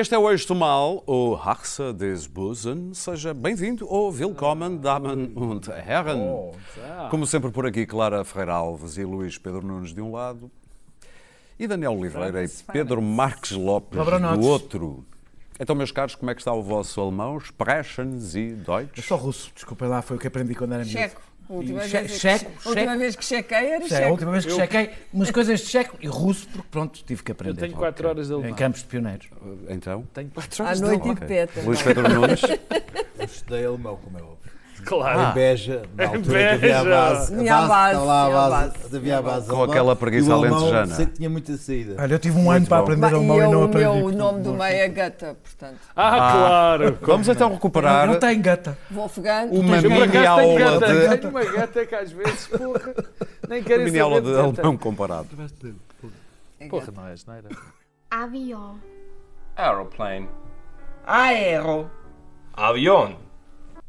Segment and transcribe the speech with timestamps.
[0.00, 2.94] Este é o Eixo Mal, o Haxa des Busen.
[2.94, 6.52] Seja bem-vindo ou willkommen, Damen und Herren.
[7.10, 10.48] Como sempre por aqui, Clara Ferreira Alves e Luís Pedro Nunes de um lado
[11.58, 15.04] e Daniel Oliveira e Pedro Marques Lopes do outro.
[15.58, 17.36] Então, meus caros, como é que está o vosso alemão?
[17.38, 19.00] Sprechen Sie Deutsch?
[19.00, 20.96] É só russo, desculpa lá, foi o que aprendi quando era miúdo.
[20.96, 21.20] Checo.
[21.48, 22.98] A última, E vez, che- que- checo, a última checo.
[22.98, 24.10] vez que chequei era é, a checo.
[24.10, 27.60] última vez que chequei umas coisas de checo e russo, porque pronto, tive que aprender.
[27.60, 28.56] tenho quatro horas de Em alemão.
[28.56, 29.28] campos de pioneiros.
[29.68, 31.60] Então, Tenho 4 À horas de noite e de peta.
[31.62, 32.42] Luís Pedro Nunes.
[32.42, 34.38] Eu estudei alemão, como é óbvio.
[34.88, 35.20] Claro.
[35.20, 36.54] Em Beja, na altura que Beja.
[36.54, 37.36] havia a base.
[37.36, 38.96] Tinha a base, estava lá a base, base.
[38.96, 40.94] havia a base Com aquela preguiça o alentejana.
[40.94, 41.96] Sei que tinha muita saída.
[42.02, 43.84] Olha, eu tive um ano para aprender alemão e e não o aprendi.
[43.96, 45.78] meu nome do meio é gata, portanto.
[45.96, 46.98] Ah, claro.
[47.02, 48.78] Vamos então recuperar Não tem gata.
[48.90, 50.86] Wolfgang, uma mini aula gata.
[51.08, 52.94] de, Tenho uma gata que às vezes, porra,
[53.48, 55.28] nem querem mini saber aula de alemão comparado.
[56.60, 57.48] é Porra, não é asneira.
[58.10, 58.74] Avion.
[59.56, 60.28] Aeroplane.
[61.06, 61.90] Aero.
[62.54, 63.12] Avion.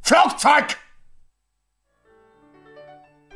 [0.02, 0.78] Flugzeug.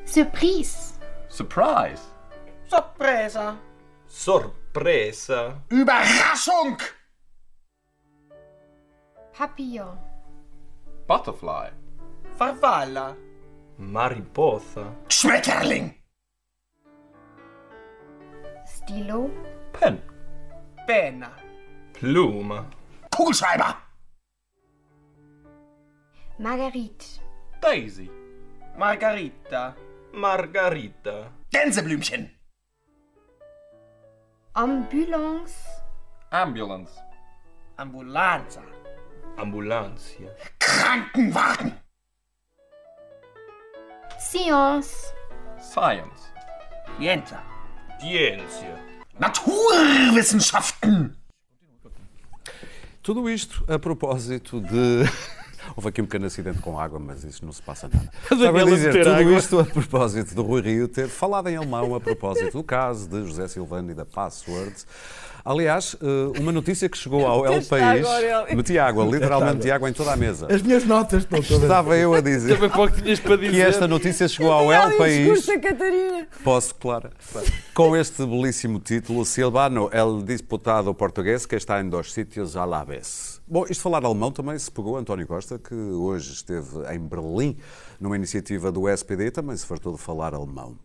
[0.05, 0.99] Surprise.
[1.29, 2.01] Surprise.
[2.67, 3.57] Sorpresa.
[4.07, 5.61] Sorpresa.
[5.69, 6.77] Überraschung.
[9.33, 9.97] Papillon.
[11.07, 11.69] Butterfly.
[12.37, 13.15] Farfalla.
[13.77, 14.95] Mariposa.
[15.09, 15.93] Schmetterling.
[18.65, 19.29] Stilo.
[19.71, 20.01] Pen.
[20.87, 21.31] Penna.
[21.93, 22.65] Plume.
[23.09, 23.82] Kugelschreiber.
[26.43, 27.21] Marguerite.
[27.61, 28.11] Daisy.
[28.77, 29.77] Margarita.
[30.11, 31.31] Margarita.
[31.49, 32.29] Gänseblümchen.
[34.53, 35.55] Ambulance.
[36.31, 36.91] Ambulance.
[37.77, 38.61] Ambulanza.
[39.37, 40.35] Ambulancia.
[40.59, 41.71] Krankenwagen.
[44.19, 45.13] Science.
[45.61, 46.33] Science.
[46.97, 47.41] Scienza.
[48.01, 48.77] Ciência.
[49.17, 51.15] Naturwissenschaften.
[53.01, 55.05] Tudo isto a propósito de.
[55.75, 58.09] Houve aqui um pequeno acidente com água, mas isso não se passa nada.
[58.31, 59.33] Estava a dizer tudo água.
[59.33, 63.25] isto a propósito do Rui Rio ter falado em alemão a propósito do caso de
[63.25, 64.85] José Silvano e da Passwords.
[65.45, 68.07] Aliás, eh, uma notícia que chegou ao El País.
[68.55, 70.47] Meti água, literalmente meti água em toda a mesa.
[70.49, 71.63] As minhas notas estão todas.
[71.63, 73.51] Estava eu a dizer Também pouco tinhas para dizer.
[73.51, 75.45] que esta notícia chegou ao El País.
[76.45, 77.09] Posso, claro.
[77.73, 82.85] Com este belíssimo título, Silvano, el disputado português que está em dois sítios à la
[82.85, 83.32] vez.
[83.45, 87.57] Bom, isto falar alemão também se pegou António Costa, que hoje esteve em Berlim,
[87.99, 90.77] numa iniciativa do SPD, também se fartou de falar alemão.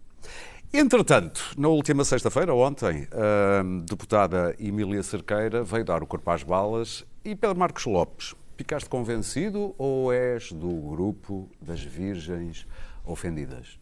[0.75, 7.07] Entretanto, na última sexta-feira, ontem, a deputada Emília Cerqueira veio dar o corpo às balas
[7.25, 12.67] e Pedro Marcos Lopes, ficaste convencido ou és do grupo das virgens
[13.07, 13.79] ofendidas?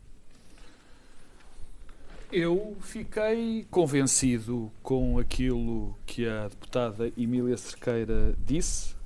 [2.31, 8.97] Eu fiquei convencido com aquilo que a deputada Emília Cerqueira disse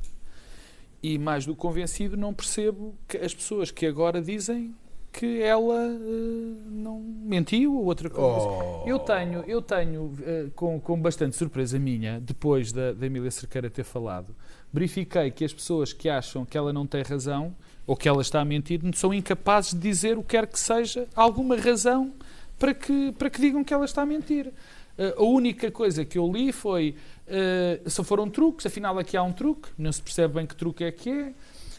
[1.03, 4.75] e, mais do que convencido, não percebo que as pessoas que agora dizem
[5.13, 8.47] que ela eh, não mentiu ou outra coisa.
[8.87, 13.69] Eu tenho, eu tenho eh, com, com bastante surpresa minha, depois da, da Emília Cerqueira
[13.69, 14.35] ter falado,
[14.73, 17.55] verifiquei que as pessoas que acham que ela não tem razão
[17.87, 21.09] ou que ela está a mentir são incapazes de dizer o que quer que seja,
[21.15, 22.13] alguma razão
[22.61, 24.53] para que, para que digam que ela está a mentir.
[24.99, 26.95] Eh, a única coisa que eu li foi
[27.27, 30.85] eh, se foram truques, afinal aqui há um truque, não se percebe bem que truque
[30.85, 31.33] é que é,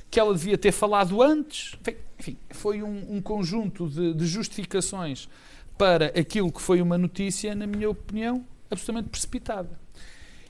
[0.10, 1.78] que ela devia ter falado antes.
[2.20, 5.30] Enfim, foi um, um conjunto de, de justificações
[5.78, 9.80] para aquilo que foi uma notícia, na minha opinião, absolutamente precipitada.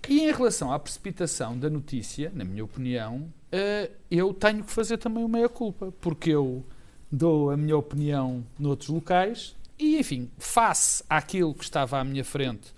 [0.07, 4.97] E em relação à precipitação da notícia, na minha opinião, eh, eu tenho que fazer
[4.97, 6.63] também uma meia-culpa, porque eu
[7.11, 12.73] dou a minha opinião noutros locais e, enfim, face àquilo que estava à minha frente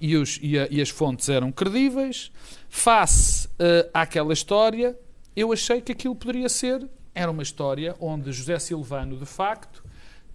[0.00, 2.30] e, os- e a- e as fontes eram credíveis,
[2.68, 4.98] face eh, àquela história,
[5.34, 9.84] eu achei que aquilo poderia ser, era uma história onde José Silvano, de facto,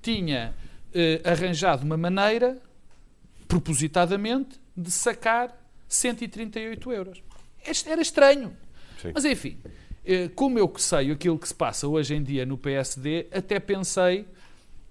[0.01, 0.53] tinha
[0.93, 2.57] eh, arranjado uma maneira,
[3.47, 5.55] propositadamente, de sacar
[5.87, 7.21] 138 euros.
[7.65, 8.55] Este Era estranho.
[9.01, 9.11] Sim.
[9.13, 9.57] Mas enfim,
[10.05, 13.59] eh, como eu que sei aquilo que se passa hoje em dia no PSD, até
[13.59, 14.25] pensei,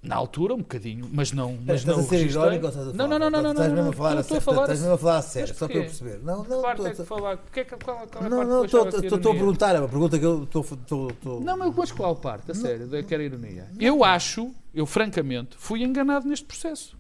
[0.03, 1.59] na altura, um bocadinho, mas não.
[1.67, 2.43] Mas Estás não a ser registrei.
[2.45, 3.19] irónico ou estás a Não, falar?
[3.19, 4.39] não, não, não, não, Estás mesmo a falar a sério.
[4.39, 6.19] Estás mesmo a falar a sério, só para eu perceber.
[6.23, 7.33] Não, não, parte é que falar?
[7.33, 10.25] É que- qual, qual é a não, não, estou a perguntar, é uma pergunta que
[10.25, 11.41] eu estou...
[11.41, 12.53] Não, mas qual parte?
[12.53, 13.69] A sério, que era ironia.
[13.81, 16.97] Eu acho, eu francamente, fui enganado neste processo.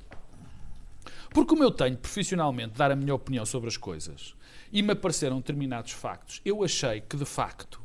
[1.31, 4.35] Porque como eu tenho profissionalmente de dar a minha opinião sobre as coisas
[4.73, 7.81] e me apareceram determinados factos, eu achei que de facto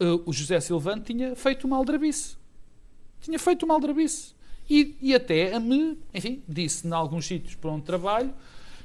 [0.00, 2.37] eh, o José Silvano tinha feito uma aldrabice.
[3.20, 4.34] Tinha feito uma aldrabice.
[4.68, 8.34] E, e até a me, enfim, disse em alguns sítios para onde trabalho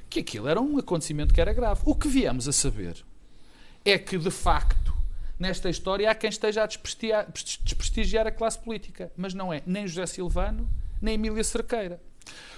[0.09, 1.81] que aquilo era um acontecimento que era grave.
[1.85, 3.03] O que viemos a saber
[3.83, 4.94] é que, de facto,
[5.38, 9.12] nesta história há quem esteja a desprestigiar, a classe política.
[9.18, 10.69] Mas não é nem José Silvano,
[11.01, 12.01] nem Emília Cerqueira.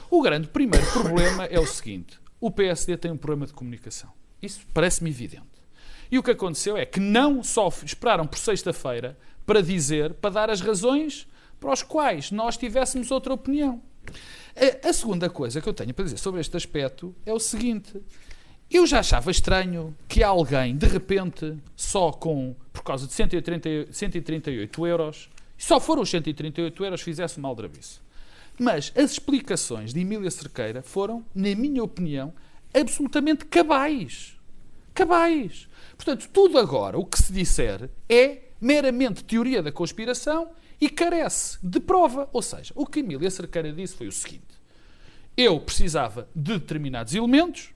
[0.09, 4.11] O grande primeiro problema é o seguinte: o PSD tem um problema de comunicação.
[4.41, 5.47] Isso parece-me evidente.
[6.11, 10.49] E o que aconteceu é que não só esperaram por sexta-feira para dizer, para dar
[10.49, 11.27] as razões
[11.59, 13.81] para as quais nós tivéssemos outra opinião.
[14.55, 18.01] A, a segunda coisa que eu tenho para dizer sobre este aspecto é o seguinte:
[18.69, 24.87] eu já achava estranho que alguém, de repente, só com, por causa de 130, 138
[24.87, 27.99] euros, só foram os 138 euros, fizesse uma aldrabice.
[28.57, 32.33] Mas as explicações de Emília Cerqueira foram, na minha opinião,
[32.73, 34.37] absolutamente cabais.
[34.93, 35.67] Cabais.
[35.97, 40.49] Portanto, tudo agora, o que se disser, é meramente teoria da conspiração
[40.85, 42.29] e carece de prova.
[42.31, 44.55] Ou seja, o que Emília Cerqueira disse foi o seguinte:
[45.35, 47.71] eu precisava de determinados elementos,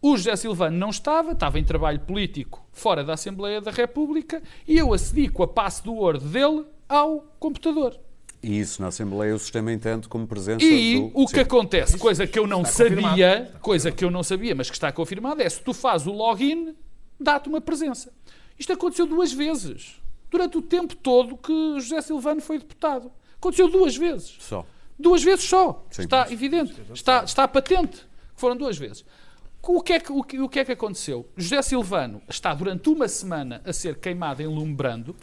[0.00, 4.76] o José Silvano não estava, estava em trabalho político fora da Assembleia da República e
[4.76, 7.98] eu acedi com a passe do Word dele ao computador.
[8.40, 11.10] E isso na Assembleia o sistema entende como presença E do...
[11.14, 11.40] o que Sim.
[11.40, 13.08] acontece, coisa que eu não confirmado.
[13.08, 16.12] sabia, coisa que eu não sabia, mas que está confirmada, é se tu fazes o
[16.12, 16.76] login,
[17.18, 18.12] dá-te uma presença.
[18.56, 20.00] Isto aconteceu duas vezes.
[20.30, 23.10] Durante o tempo todo que José Silvano foi deputado.
[23.36, 24.36] Aconteceu duas vezes.
[24.40, 24.66] Só.
[24.98, 25.84] Duas vezes só.
[25.90, 26.02] Sim.
[26.02, 26.74] Está evidente.
[26.92, 27.98] Está, está patente.
[27.98, 29.04] que Foram duas vezes.
[29.62, 31.28] O que, é que, o, que, o que é que aconteceu?
[31.36, 35.14] José Silvano está durante uma semana a ser queimado em lume brando,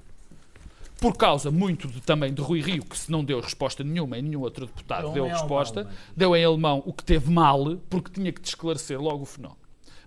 [0.99, 4.21] por causa muito de- também de Rui Rio, que se não deu resposta nenhuma e
[4.21, 7.75] nenhum outro deputado Deu deu em resposta, alemão, deu em alemão o que teve mal,
[7.89, 9.59] porque tinha que esclarecer logo o fenómeno.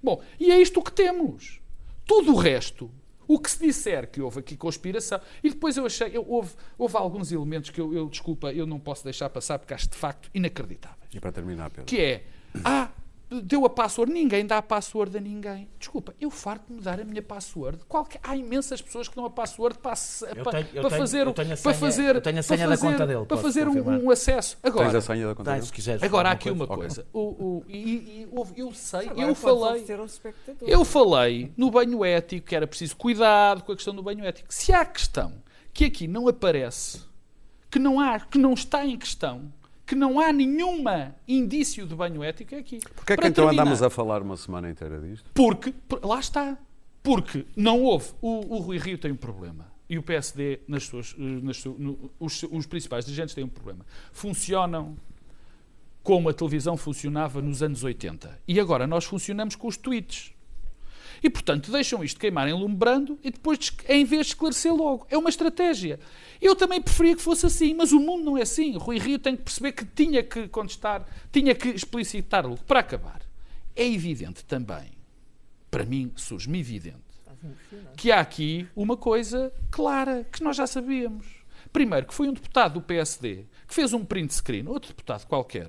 [0.02, 1.60] Bom, e é isto que temos.
[2.06, 2.90] Tudo o resto,
[3.28, 6.96] o que se disser que houve aqui conspiração, e depois eu achei, eu- houve, houve
[6.96, 10.28] alguns elementos que eu, eu, desculpa, eu não posso deixar passar porque acho de facto
[10.34, 10.98] inacreditáveis.
[11.14, 11.84] E para terminar, Pedro.
[11.84, 12.24] Que é,
[12.64, 12.88] ah,
[13.30, 15.68] deu a password, ninguém dá a password a ninguém.
[15.78, 17.78] Desculpa, eu farto-me dar a minha password.
[17.86, 21.32] Qualquer, há imensas pessoas que dão a password para, se- Eu para, tenho- fazer, eu
[21.34, 23.36] tenho a para senha- fazer, eu tenho a para senha da fazer- conta dele, para
[23.36, 24.56] fazer um, um acesso.
[24.62, 25.66] Tens Agora, a senha da conta dele?
[25.66, 26.02] se quiseres.
[26.02, 27.06] Agora há aqui uma coisa.
[27.12, 29.84] O, o- e, e eu sei, Agora eu falei.
[30.66, 34.48] Eu falei no banho ético que era preciso cuidado com a questão do banho ético.
[34.52, 35.34] Se há questão
[35.72, 37.02] que aqui não aparece,
[37.70, 39.52] que não há, que não está em questão,
[39.88, 42.78] que não há nenhuma indício de banho ético aqui.
[42.94, 45.28] Porquê é que Para então terminar, andamos a falar uma semana inteira disto?
[45.32, 46.58] Porque, por- lá está.
[47.02, 48.10] Porque não houve.
[48.20, 49.66] O, o Rui Rio tem um problema.
[49.88, 53.86] E o PSD, nas suas, eh, nas no- os, os principais dirigentes têm um problema.
[54.12, 54.94] Funcionam
[56.02, 58.38] como a televisão funcionava nos anos 80.
[58.46, 60.32] E agora nós funcionamos com os tweets.
[61.22, 65.06] E, portanto, deixam isto queimar em lume brando e depois, em vez de esclarecer logo.
[65.10, 65.98] É uma estratégia.
[66.40, 68.76] Eu também preferia que fosse assim, mas o mundo não é assim.
[68.76, 72.58] Rui Rio tem que perceber que tinha que contestar, tinha que explicitar-lo.
[72.66, 73.22] Para acabar,
[73.74, 74.92] é evidente também,
[75.70, 76.98] para mim, surge-me evidente,
[77.96, 81.26] que há aqui uma coisa clara, que nós já sabíamos.
[81.72, 85.68] Primeiro, que foi um deputado do PSD que fez um print screen, outro deputado qualquer,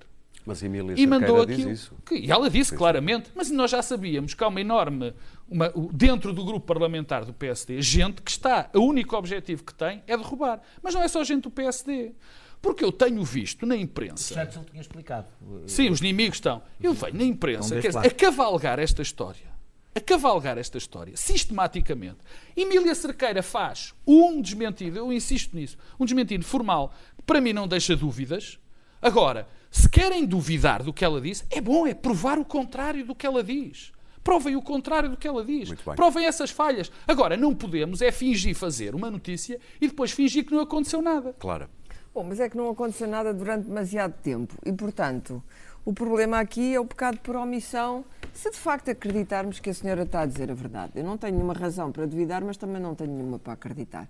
[0.50, 1.72] Mas Emília e mandou Cerqueira diz aquilo.
[1.72, 1.96] isso.
[2.06, 5.14] Que, e ela disse claramente, mas nós já sabíamos que há uma enorme,
[5.50, 9.74] uma- o- dentro do grupo parlamentar do PSD, gente que está, o único objetivo que
[9.74, 10.62] tem é derrubar.
[10.82, 12.14] Mas não é só gente do PSD.
[12.62, 14.34] Porque eu tenho visto na imprensa.
[14.34, 15.28] Churchill tinha explicado.
[15.66, 16.62] Sim, os inimigos estão.
[16.82, 19.48] Eu venho na imprensa deste dizer, a cavalgar esta história.
[19.96, 22.18] A cavalgar esta história, sistematicamente.
[22.56, 27.68] Emília Cerqueira faz um desmentido, eu insisto nisso, um desmentido formal, que para mim não
[27.68, 28.60] deixa dúvidas.
[29.02, 33.16] Agora, se querem duvidar do que ela disse, é bom, é provar o contrário do
[33.16, 33.92] que ela diz.
[34.24, 35.72] Provem o contrário do que ela diz.
[35.96, 36.92] Provem essas falhas.
[37.08, 41.36] Agora, não podemos é fingir fazer uma notícia e depois fingir que não aconteceu nada.
[41.40, 41.70] Claro.
[42.14, 45.42] Bom, mas é que não aconteceu nada durante demasiado tempo e, portanto,
[45.86, 48.04] o problema aqui é o pecado por omissão.
[48.34, 51.36] Se de facto acreditarmos que a senhora está a dizer a verdade, eu não tenho
[51.36, 54.08] nenhuma razão para duvidar, mas também não tenho nenhuma para acreditar.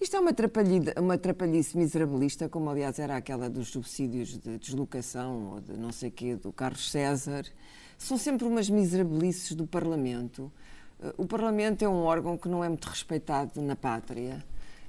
[0.00, 0.30] Isto é uma,
[1.00, 6.10] uma trapalhice miserabilista, como aliás era aquela dos subsídios de deslocação ou de não sei
[6.10, 7.46] quê, do Carlos César.
[7.96, 10.52] São sempre umas miserabilices do Parlamento.
[11.02, 14.44] Eh, O Parlamento é um órgão que não é muito respeitado na pátria.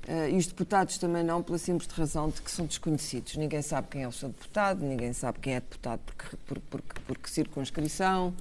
[0.06, 3.38] Eh, e os deputados também não, pela simples razão de que são desconhecidos.
[3.38, 6.60] Ninguém sabe quem é o seu deputado, ninguém sabe quem é deputado por, que- por,
[6.60, 8.34] por, por que circunscrição.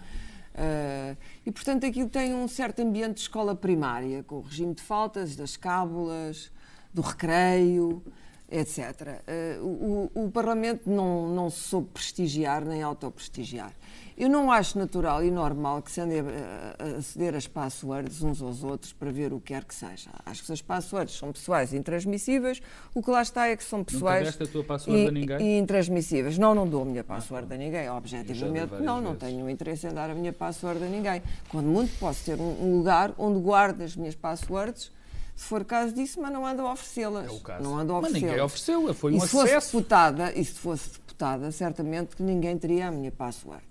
[0.53, 4.83] Eh, e, portanto, aquilo tem um certo ambiente de escola primária, com o regime de
[4.83, 6.51] faltas, das cábulas,
[6.97, 8.03] do recreio.
[8.49, 9.21] etc.
[9.27, 13.73] Eh, o, o- Parlamento não, não soube prestigiar nem autoprestigiar.
[14.17, 18.41] Eu não acho natural e normal que se andem a, a ceder as passwords uns
[18.41, 20.11] aos outros para ver o que quer que seja.
[20.25, 22.63] Acho que se as passwords são pessoais e intransmissíveis,
[22.95, 25.39] o que lá está é que são pessoais deste a tua password e, a ninguém?
[25.41, 26.39] e intransmissíveis.
[26.39, 28.75] Não, não dou a minha password a ninguém, objetivamente.
[28.81, 29.19] Não, não vezes.
[29.19, 31.21] tenho interesse em dar a minha password a ninguém.
[31.51, 34.93] Quando muito posso ter um, um lugar onde guardo as minhas passwords,
[35.37, 37.27] se for caso disso, mas não ando a oferecê-las.
[37.27, 37.63] É o caso.
[37.63, 38.31] Não ando a Mas oferecê-las.
[38.33, 39.77] ninguém ofereceu, foi um e se fosse acesso.
[39.77, 43.63] deputada, e se fosse deputada, certamente que ninguém teria a minha password.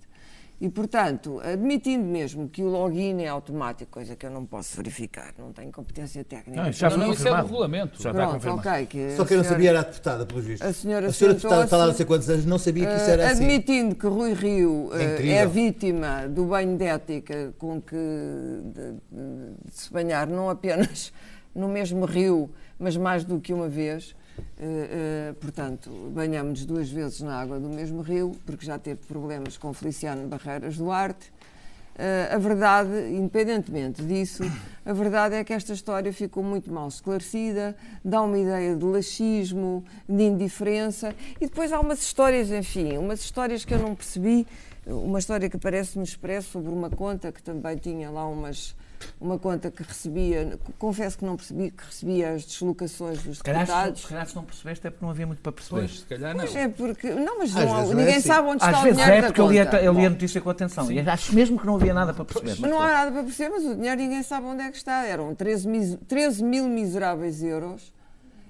[0.61, 5.33] E, portanto, admitindo mesmo que o login é automático, coisa que eu não posso verificar,
[5.37, 6.61] não tenho competência técnica.
[6.63, 8.01] Não, isso já Não, foi não, isso é do regulamento.
[8.01, 8.69] Já está Pronto, confirmado.
[8.69, 8.85] ok.
[8.85, 10.65] Que Só que eu não sabia era a deputada, pelos vistos.
[10.69, 12.95] A senhora a senhora deputada está lá há não sei quantos anos, não sabia que
[12.95, 13.43] isso era Eh, assim.
[13.43, 18.91] Admitindo que Rui Rio É eh, é vítima do banho de ética com que de,
[18.93, 21.11] de- de se banhar não apenas
[21.55, 24.15] no mesmo rio, mas mais do que uma vez.
[24.59, 29.57] eh, eh, portanto, banhamos duas vezes na água do mesmo rio, porque já teve problemas
[29.57, 31.31] com Feliciano Barreiras Duarte.
[31.97, 34.43] Eh, a verdade, independentemente disso,
[34.85, 39.81] a verdade é que esta história ficou muito mal esclarecida, dá uma ideia de laxismo,
[40.07, 44.45] de indiferença, e depois há umas histórias, enfim, umas histórias que eu não percebi.
[44.85, 48.75] Uma história que aparece no Expresso sobre uma conta que também tinha lá umas.
[49.19, 53.65] Uma conta que recebia, confesso que não percebi, que recebia as deslocações dos Se calhar,
[53.65, 54.01] se, deputados.
[54.01, 55.79] se calhar se não percebeste é porque não havia muito para perceber.
[55.81, 56.43] Pois, se calhar não.
[56.43, 57.09] Mas é porque.
[57.13, 58.27] Não, mas Às não vezes é ninguém assim.
[58.27, 59.81] sabe onde está Às o vezes dinheiro é da porque eu li, a, conta.
[59.81, 60.91] eu li a notícia com atenção.
[60.91, 62.57] E acho mesmo que não havia nada para perceber.
[62.59, 65.05] Mas não há nada para perceber, mas o dinheiro ninguém sabe onde é que está.
[65.05, 67.93] Eram 13, mis- 13 mil miseráveis euros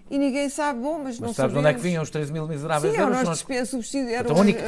[0.10, 1.84] e ninguém sabe, bom, mas, não Mas sabes de onde é que sabemos.
[1.84, 3.24] vinham os 13 mil miseráveis Sim, eram euros?
[3.24, 4.62] São as- despesas subsídios, eram Então, a única,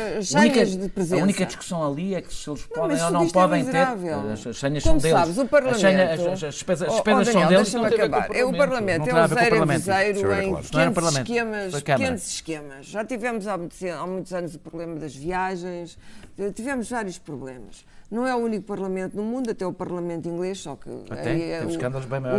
[0.65, 1.21] de presença.
[1.21, 3.65] a única discussão ali é que se eles podem ou não é podem ter.
[3.67, 4.31] miserável.
[4.31, 5.17] As, as senhas Como são deles.
[5.19, 5.75] sabes, o Parlamento...
[5.75, 7.71] As, senhas- as- as- as despesas, as Oh, despesas oh, são Daniel, deles.
[7.71, 8.35] deixa-me não acabar.
[8.35, 9.05] É o Parlamento.
[9.07, 10.51] Não é o zero viseiro em.
[10.51, 12.85] Não era pequenos Parlamento, esquemas, pequenos esquemas.
[12.87, 15.97] Já tivemos há, muitos- anos o problema das viagens,
[16.39, 17.85] eh, tivemos vários problemas.
[18.09, 21.69] Não é o único Parlamento no mundo, até o Parlamento inglês, só que é o-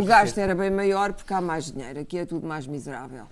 [0.01, 1.99] o gasto era bem maior porque há mais dinheiro.
[1.99, 3.25] Aqui é tudo mais miserável.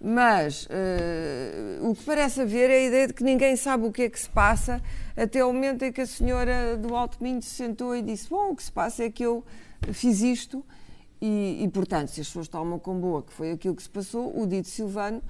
[0.00, 4.02] Mas eh, o que parece haver é a ideia de que ninguém sabe o que
[4.02, 4.82] é que se passa
[5.16, 8.50] até o momento em que a senhora do Alto Minho se sentou e disse: Bom,
[8.50, 9.44] o que se passa é que eu
[9.92, 10.64] fiz isto
[11.20, 14.38] e, e, portanto, se as pessoas tomam com boa que foi aquilo que se passou,
[14.38, 15.22] o dito Silvano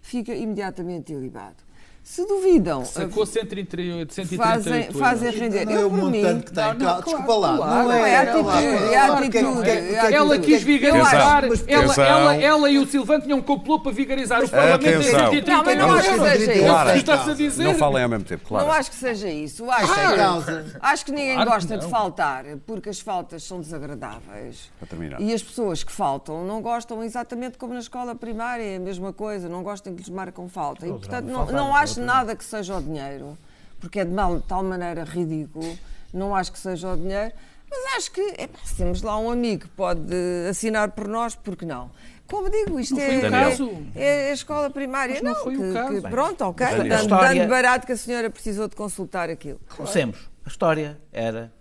[0.00, 1.56] fica imediatamente ilibado.
[2.04, 5.64] Se duvidam, Sacou 138, 138 fazem, fazem render.
[5.64, 6.64] Não é eu, o montante que tem.
[6.64, 7.56] Não, não, Claro, Desculpa lá.
[7.56, 8.16] claro, não é é.
[8.16, 12.70] a atitude, é a atitude, é a que- Ela que- quis vigarizar, ela, ela, ela
[12.70, 15.30] e o Silvano tinham um complô para vigarizar o Parlamento em Atenção.
[15.30, 17.64] 130 Não, mas não acho que seja É o Clara, que tu estás a dizer.
[17.64, 18.66] Não falem ao mesmo tempo, claro.
[18.66, 19.70] Não acho que seja isso.
[19.70, 21.90] Acho, que, acho ninguém gosta de não.
[21.90, 24.70] faltar, porque as faltas são desagradáveis.
[24.78, 25.20] Para terminar.
[25.20, 29.12] E as pessoas que faltam não gostam exatamente como na escola primária, é a mesma
[29.12, 30.86] coisa, não gostam que lhes marcam falta.
[30.86, 33.36] E, portanto, não, não acho nada que seja o dinheiro,
[33.80, 35.78] porque é de mal- de tal maneira ridículo,
[36.12, 37.32] não acho que seja o dinheiro,
[37.70, 40.14] mas acho que epá, se temos lá um amigo que pode
[40.50, 41.90] assinar por nós, porque não?
[42.28, 43.86] Como digo, isto Não é, foi o é- caso.
[43.94, 45.14] é a escola primária.
[45.14, 46.02] Mas não foi o que- caso.
[46.02, 49.60] que- pronto, ok, dando, História- dando barato que a senhora precisou de consultar aquilo.
[49.76, 50.30] Conhecemos.
[50.44, 51.52] A história era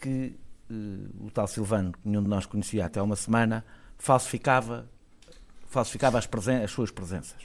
[0.00, 0.34] que
[0.70, 0.74] eh,
[1.24, 3.64] o tal Silvano, que nenhum de nós conhecia até há uma semana,
[3.96, 4.86] falsificava,
[5.68, 7.36] falsificava as, presen- as suas presenças.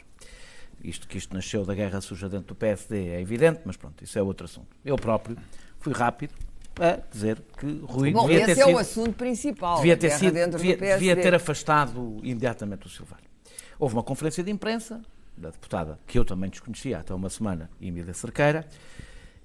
[0.83, 4.17] Isto que isto nasceu da guerra suja dentro do PSD é evidente, mas pronto, isso
[4.19, 4.67] é outro assunto.
[4.83, 5.37] Eu próprio
[5.79, 6.33] fui rápido
[6.79, 9.77] a dizer que Rui Bom, devia ter esse é sido o assunto principal.
[9.77, 10.99] devia ter, sido, dentro do devia, PSD.
[11.07, 13.21] devia ter afastado imediatamente o Silvano.
[13.79, 15.01] Houve uma conferência de imprensa
[15.37, 18.67] da deputada, que eu também desconhecia até uma semana, Emília Cerqueira.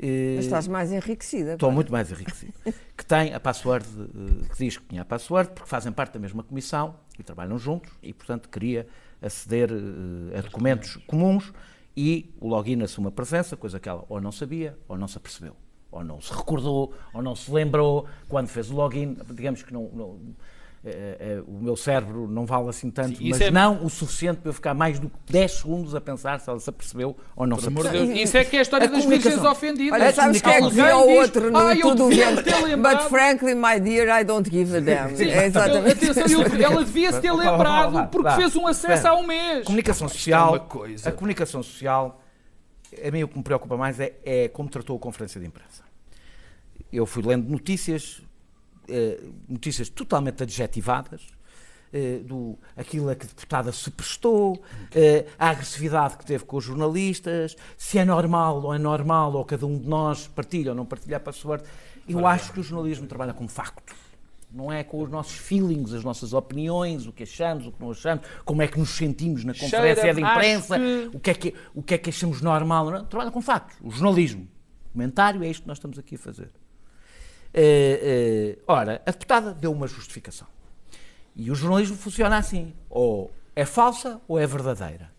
[0.01, 1.55] eh, Mas estás mais enriquecida.
[1.55, 2.53] Estou muito mais enriquecido.
[2.97, 6.19] que tem a password, eh, que diz que tinha a password, porque fazem parte da
[6.21, 8.87] mesma comissão e trabalham juntos e, portanto, queria
[9.21, 11.53] aceder eh, a documentos comuns
[11.97, 15.17] e o login assume a presença, coisa que ela ou não sabia ou não se
[15.19, 15.57] apercebeu.
[15.91, 19.17] Ou não se recordou, ou não se lembrou quando fez o login.
[19.35, 20.21] Digamos que não, não-
[20.85, 24.39] eh, eh, o meu cérebro não vale assim tanto, Sim, mas é- não o suficiente
[24.39, 27.47] para eu ficar mais do que 10 segundos a pensar se ela se apercebeu ou
[27.47, 28.15] não se Por amor de apercebeu.
[28.15, 28.29] Deus.
[28.29, 30.01] Isso é que é a história A das virgens ofendidas.
[30.01, 32.43] Olha, sabes que é que dizia outro no "Ah, Tudo Vento?
[32.45, 35.15] ter lembrado." But frankly, my dear, I don't give a damn.
[35.21, 36.11] É exatamente.
[36.11, 39.65] Atenção, ela devia se ter lembrado porque fez um acesso há um mês.
[39.65, 40.61] Comunicação é social.
[40.61, 41.09] coisa.
[41.09, 42.23] A comunicação social,
[43.05, 45.83] a mim o que me preocupa mais é, é como tratou a conferência de imprensa.
[46.93, 48.23] Eu fui lendo notícias,
[49.49, 51.23] notícias totalmente adjetivadas,
[51.93, 54.63] eh, do aquilo a que a deputada se prestou,
[54.95, 59.45] eh, a agressividade que teve com os jornalistas, se é normal ou é normal, ou
[59.45, 61.65] cada um de nós partilha ou não partilha a password.
[62.09, 63.95] Eu acho que o jornalismo trabalha com facto.
[64.51, 67.91] Não é com os nossos feelings, as nossas opiniões, o que achamos, o que não
[67.91, 71.35] achamos, como é que nos sentimos na conferência Cheira, de imprensa, que- o, que é
[71.35, 72.91] que, o que é que achamos normal.
[72.91, 73.05] Não?
[73.05, 73.77] Trabalha com factos.
[73.83, 74.49] O jornalismo.
[74.89, 76.51] O comentário é isto que nós estamos aqui a fazer.
[77.55, 80.47] Eh, eh, ora, a deputada deu uma justificação.
[81.35, 85.11] E o jornalismo funciona assim: ou é falsa ou é verdadeira.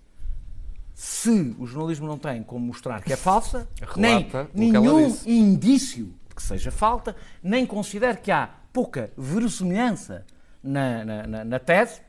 [0.94, 6.14] Se o jornalismo não tem como mostrar que é falsa, nem Relata ela nenhum indício
[6.28, 10.26] de que seja falta, nem considera que há pouca verossimilhança
[10.62, 12.02] na, na, na- na tese,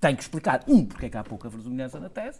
[0.00, 2.38] tem que explicar, um, porque é que há pouca verossimilhança na tese,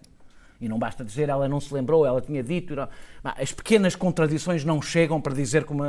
[0.61, 2.75] e não basta dizer ela não se lembrou, ela tinha dito.
[2.75, 2.89] não-
[3.23, 5.83] As pequenas contradições não chegam para dizer como,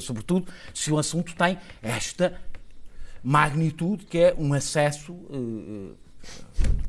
[0.00, 2.34] sobretudo, se o assunto tem esta
[3.22, 5.92] magnitude que é um acesso eh,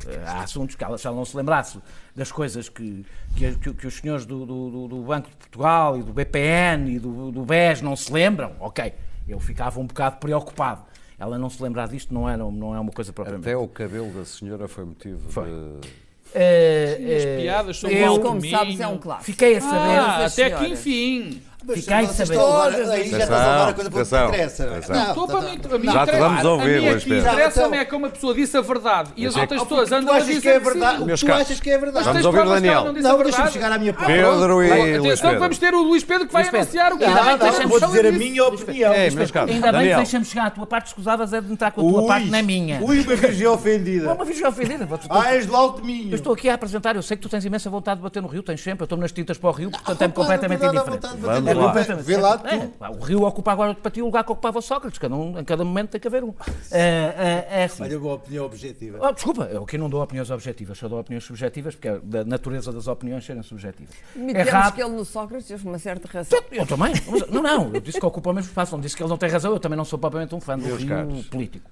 [0.07, 1.79] eh, há assuntos que ela, não se lembrasse
[2.15, 6.13] das coisas que, que, que- os senhores do, do- do- Banco de Portugal e do
[6.13, 8.93] BPN e do, do BES não se lembram, ok,
[9.27, 10.83] eu ficava um bocado preocupado.
[11.19, 13.47] Ela não se lembrar disto não é, não é uma coisa propriamente.
[13.47, 15.87] Até o cabelo da senhora foi motivo de...
[16.35, 19.25] Eh, As eh, piadas sobre eu o Como sabes, é um clássico.
[19.25, 19.99] fiquei a saber.
[19.99, 21.41] Ah, até que enfim.
[21.65, 24.65] A agora- Todas Aí já estás a levar a coisa para o que interessa.
[24.89, 27.85] Não, Estou para mim, a mim Já te vamos ouvir, a mim aqui interessa-me é
[27.85, 30.41] como a pessoa disse a verdade e as é outras que- pessoas andam a dizer
[30.41, 31.03] que é verdade?
[31.17, 32.05] Tu achas que é verdade?
[32.05, 32.83] Mas Vamos tens ouvir o que Daniel.
[32.85, 34.11] não disse a Não, deixa-me chegar à minha parte.
[34.11, 35.39] Pedro e Luís Atenção que Pedro.
[35.39, 37.43] vamos ter o Luís Pedro que vai anunciar o que Ainda Não, bem não, que
[37.45, 38.93] deixamos vou dizer a minha opinião.
[38.93, 39.51] É, meus caros.
[39.55, 42.07] Ainda bem que deixamos chegar à tua parte, escusavas é de entrar com a tua
[42.07, 42.79] parte na minha.
[42.81, 44.05] Ui, uma virgem ofendida.
[44.07, 44.87] Não, uma virgem ofendida.
[45.09, 46.11] Ah, és do alto minho.
[46.11, 48.27] Eu estou aqui a apresentar, eu sei que tu tens imensa vontade de bater no
[48.27, 51.52] Rio, tens sempre, eu estou nas tintas para o Rio, portanto é-me completamente indiferente.
[51.53, 51.67] É lá.
[51.67, 54.99] completamente- Vê lá é, o Rio ocupa agora para ti o lugar que ocupava Sócrates,
[54.99, 56.33] cada um, em cada momento tem que haver um.
[56.71, 57.83] É, é, é assim.
[57.83, 58.99] Olha, uma opinião objetiva.
[59.01, 62.23] Oh, desculpa, eu aqui não dou opiniões objetivas, só dou opiniões subjetivas, porque é da
[62.25, 63.93] natureza das opiniões serem subjetivas.
[64.15, 64.73] Admitemos Errado.
[64.75, 66.39] que ele no Sócrates teve uma certa razão.
[66.51, 66.93] Eu também.
[67.31, 69.29] Não, não, eu disse que ocupa o mesmo espaço, não disse que ele não tem
[69.29, 71.25] razão, eu também não sou propriamente um fã do Meus Rio caros.
[71.27, 71.69] político.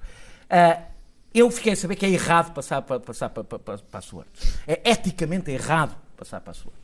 [0.49, 0.79] Ah,
[1.33, 4.01] eu fiquei a saber que é errado passar para, passar para, para, para, para a
[4.01, 4.31] Soares.
[4.67, 6.79] É eticamente errado passar para a Soares.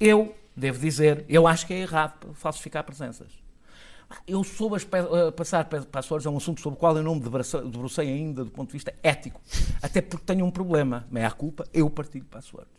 [0.00, 3.28] Eu devo dizer, eu acho que é errado falsificar presenças.
[4.26, 7.14] Eu soube pe- eh, passar para a é um assunto sobre o qual eu não
[7.16, 9.38] me debrucei ainda do ponto de vista ético.
[9.82, 11.06] Até porque tenho um problema.
[11.10, 12.77] Meia culpa, eu partilho para a.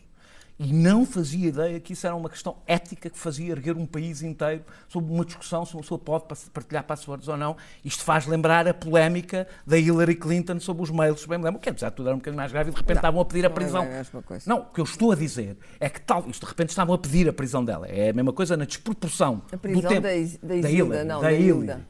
[0.62, 4.22] E não fazia ideia que isso era uma questão ética que fazia erguer um país
[4.22, 7.56] inteiro sobre uma discussão se uma pessoa pode partilhar passwords ou não.
[7.84, 11.70] Isto faz lembrar a polémica da Hillary Clinton sobre os mails, bem me lembro, que
[11.70, 13.50] apesar de tudo era um bocadinho mais grave e de repente estavam a pedir a
[13.50, 13.84] não é prisão.
[13.86, 14.44] bem a mesma coisa.
[14.50, 16.98] Não, o que eu estou a dizer é que tal, isto de repente estavam a
[16.98, 17.88] pedir a prisão dela.
[17.88, 20.02] É a mesma coisa na desproporção A prisão do tempo.
[20.02, 21.48] da Is- da da Isilda, Hillary, não, da da Hillary.
[21.58, 21.88] Hilda.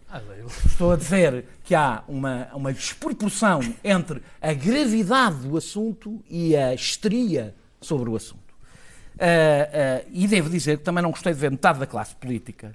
[0.68, 6.72] Estou a dizer que há uma, uma desproporção entre a gravidade do assunto e a
[6.76, 8.49] histeria sobre o assunto.
[9.20, 12.74] Ah, ah, e devo dizer que também não gostei de ver metade da classe política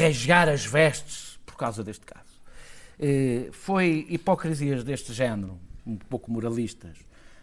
[0.00, 2.28] rasgar as vestes por causa deste caso.
[2.98, 6.96] Eh, foi hipocrisias deste género, um pouco moralistas,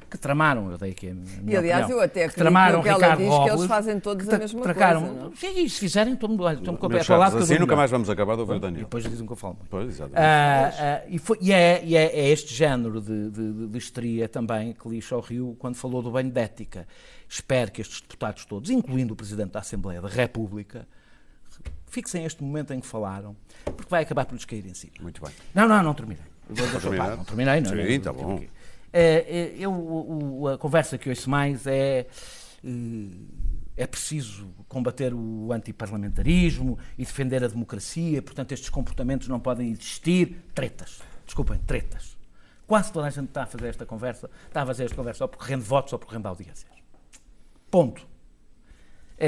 [0.09, 2.87] que tramaram, eu dei aqui a minha E aliás, opinião, eu até que tramaram que
[2.89, 5.35] ela Ricardo diz, que eles Robles, fazem todos a mesma tracaram- coisa, não?
[5.35, 7.27] Sim, se fizerem, estou-me com o pé para lá.
[7.27, 8.83] assim nunca mais vamos acabar de ouvir o E Daniel.
[8.83, 9.69] depois dizem que eu falo muito.
[9.69, 10.17] Pois, exatamente.
[10.19, 13.77] Ah, ah, e, foi- e é, e é- é este género de, de, de- de
[13.77, 16.87] histeria também que lixa ao Rio quando falou do banho de ética.
[17.27, 20.87] Espero que estes deputados todos, incluindo o Presidente da Assembleia da República,
[21.87, 24.91] fixem este momento em que falaram, porque vai acabar por lhes cair em si.
[25.01, 25.31] Muito bem.
[25.53, 26.23] Não, não, não terminei.
[26.49, 26.55] Não
[27.23, 27.69] terminei, não.
[27.71, 28.35] Sim, não, tá não, bom.
[28.35, 28.43] aqui.
[28.43, 28.49] É, é,
[29.57, 32.07] eu, o- a conversa que ouço mais é.
[32.63, 33.07] eh,
[33.77, 40.37] É preciso combater o antiparlamentarismo e defender a democracia, portanto, estes comportamentos não podem existir.
[40.55, 41.01] Tretas.
[41.25, 42.15] Desculpem, tretas.
[42.65, 45.27] Quase toda a gente está a fazer esta conversa, está a fazer esta conversa ou
[45.27, 46.71] porque rende votos ou porque rende audiências.
[47.69, 48.07] Ponto.
[49.17, 49.27] É,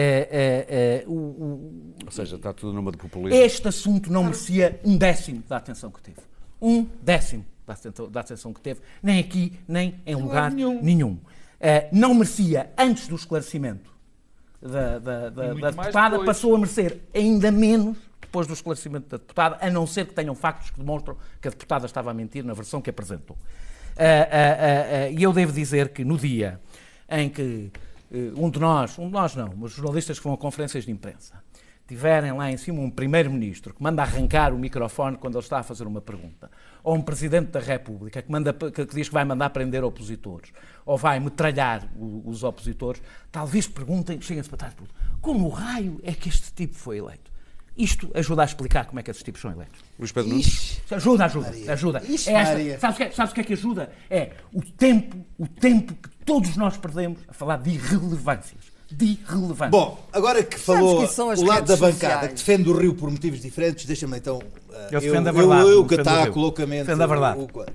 [0.69, 3.37] é, é, o- o- Ou seja, está tudo numa de populismo.
[3.37, 6.19] este assunto não merecia um décimo da atenção que teve.
[6.61, 10.49] Um décimo da atenção, da atenção que teve, nem aqui, nem em lugar
[10.81, 11.19] nenhum.
[11.59, 13.91] Eh, não merecia, antes do esclarecimento
[14.61, 16.25] da, da- da- da deputada, depois.
[16.25, 20.33] passou a merecer ainda menos depois do esclarecimento da deputada, a não ser que tenham
[20.35, 23.37] factos que demonstram que a deputada estava a mentir na versão que apresentou.
[23.97, 26.59] Ah, ah, ah, ah, E eu devo dizer que no dia
[27.09, 27.71] em que
[28.11, 30.91] eh, um de nós, um de nós não, mas jornalistas que vão a conferências de
[30.91, 31.41] imprensa,
[31.87, 35.63] tiverem lá em cima um primeiro-ministro que manda arrancar o microfone quando ele está a
[35.63, 36.51] fazer uma pergunta,
[36.83, 40.51] ou um presidente da República que, manda, que que diz que vai mandar prender opositores,
[40.85, 44.73] ou vai metralhar o- os opositores, talvez perguntem, cheguem-se para trás
[45.21, 47.31] como raio é que este tipo foi eleito?
[47.77, 49.79] Isto ajuda a explicar como é que esses tipos são eleitos.
[49.99, 50.81] Luís Pedro Nunes.
[50.89, 52.03] Ajuda, ajuda, ajuda.
[52.07, 52.79] Ixi, É esta- Maria.
[52.79, 53.91] sabes, o que, é- sabes o que é que ajuda?
[54.09, 58.75] É o tempo, o tempo que todos nós perdemos a falar de irrelevâncias.
[58.89, 59.71] De irrelevante.
[59.71, 62.27] Bom, agora que falou que isso são as o lado da bancada sociais.
[62.29, 64.41] que defende o Rio por motivos diferentes, deixa-me então.
[64.71, 66.83] eh, Eu defendo a eu, verdade, eu, eu que defendo ataco loucamente.
[66.85, 67.39] Defendo a verdade.
[67.39, 67.65] o- o-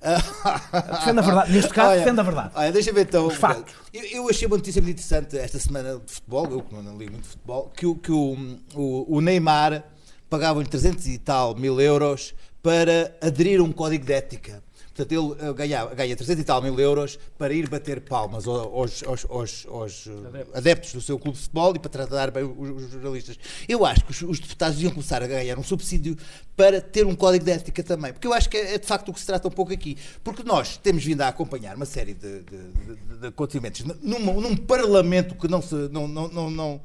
[0.00, 1.52] Defende a verdade.
[1.52, 2.50] Neste caso, Olha, defende a verdade.
[2.54, 3.26] Olha, deixa-me então.
[3.26, 3.74] Os factos.
[3.92, 7.10] Eu, eu achei uma notícia muito interessante esta semana de futebol, eu que não li
[7.10, 8.36] muito futebol, que, o- que o,
[8.74, 9.84] o, o Neymar
[10.28, 14.62] pagava-lhe 300 e tal mil euros para aderir a um código de ética.
[15.04, 19.02] Portanto, ele eh, ganhava, ganha 300 e tal mil euros para ir bater palmas aos,
[19.02, 20.92] aos- aos- aos, eh, adeptos.
[20.92, 23.38] do seu clube de futebol e para tratar bem os, os jornalistas.
[23.68, 26.16] Eu acho que os, os deputados deviam começar a ganhar um subsídio
[26.56, 28.12] para ter um código de ética também.
[28.12, 29.96] Porque eu acho que é, é de facto o que se trata um pouco aqui.
[30.22, 34.56] Porque nós temos vindo a acompanhar uma série de, de- de- de acontecimentos num, num
[34.56, 36.80] parlamento que não, se, não, não, não, não,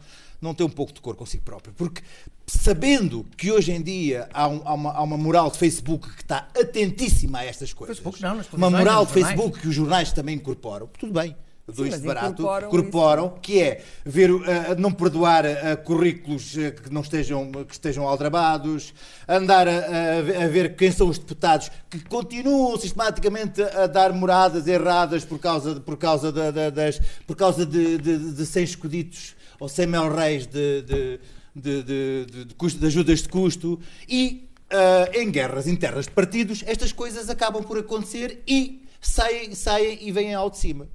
[0.46, 1.74] não tem um pouco de cor consigo próprio.
[1.76, 2.02] Porque
[2.48, 6.22] sabendo que hoje em dia há, um- há uma, há uma moral de Facebook que
[6.22, 7.98] está atentíssima a estas coisas.
[7.98, 9.12] Facebook não, uma moral de.
[9.14, 10.88] Facebook que os jornais também incorporam.
[11.00, 11.36] Tudo bem.
[11.68, 14.44] Isto mas barato, incorporam incorporam, que é ver, uh,
[14.78, 18.94] não perdoar uh, currículos uh, que não estejam, que estejam aldrabados,
[19.28, 25.40] andar a, ver quem são os deputados que continuam sistematicamente a dar moradas erradas por
[25.40, 29.68] causa, de- por causa, da- da- das, por causa de, de, de 100 escuditos ou
[29.70, 31.20] 100 mil reis de, de,
[31.56, 36.64] de, de, de, custo- de ajudas de custo e ah, em guerras internas de partidos
[36.66, 40.88] estas coisas acabam por acontecer e saem, saem e vêm ao de cima.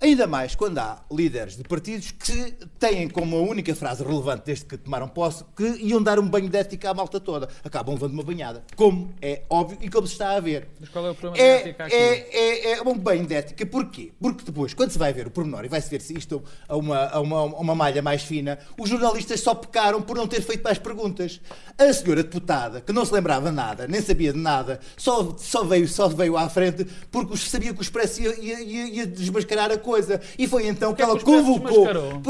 [0.00, 4.66] Ainda mais quando há líderes de partidos que têm como a única frase relevante desde
[4.66, 7.48] que tomaram posse que iam dar um banho de ética à malta toda.
[7.64, 8.62] Acabam levando uma banhada.
[8.76, 10.68] Como é óbvio e como se está a ver.
[10.78, 11.94] Mas qual é o problema É, ética aqui?
[11.94, 13.64] é, é, é um banho de ética.
[13.64, 14.12] Porquê?
[14.20, 16.98] Porque depois, quando se vai ver o pormenor e vai-se ver se isto a uma,
[17.06, 20.62] a, uma, a uma malha mais fina, os jornalistas só pecaram por não ter feito
[20.62, 21.40] mais perguntas.
[21.78, 25.88] A senhora deputada, que não se lembrava nada, nem sabia de nada, só, só, veio,
[25.88, 29.78] só veio à frente porque sabia que o Expresso ia, ia, ia- ia desmascarar a
[29.84, 30.20] coisa.
[30.38, 32.20] E foi então que que é ela que Expresso convocou.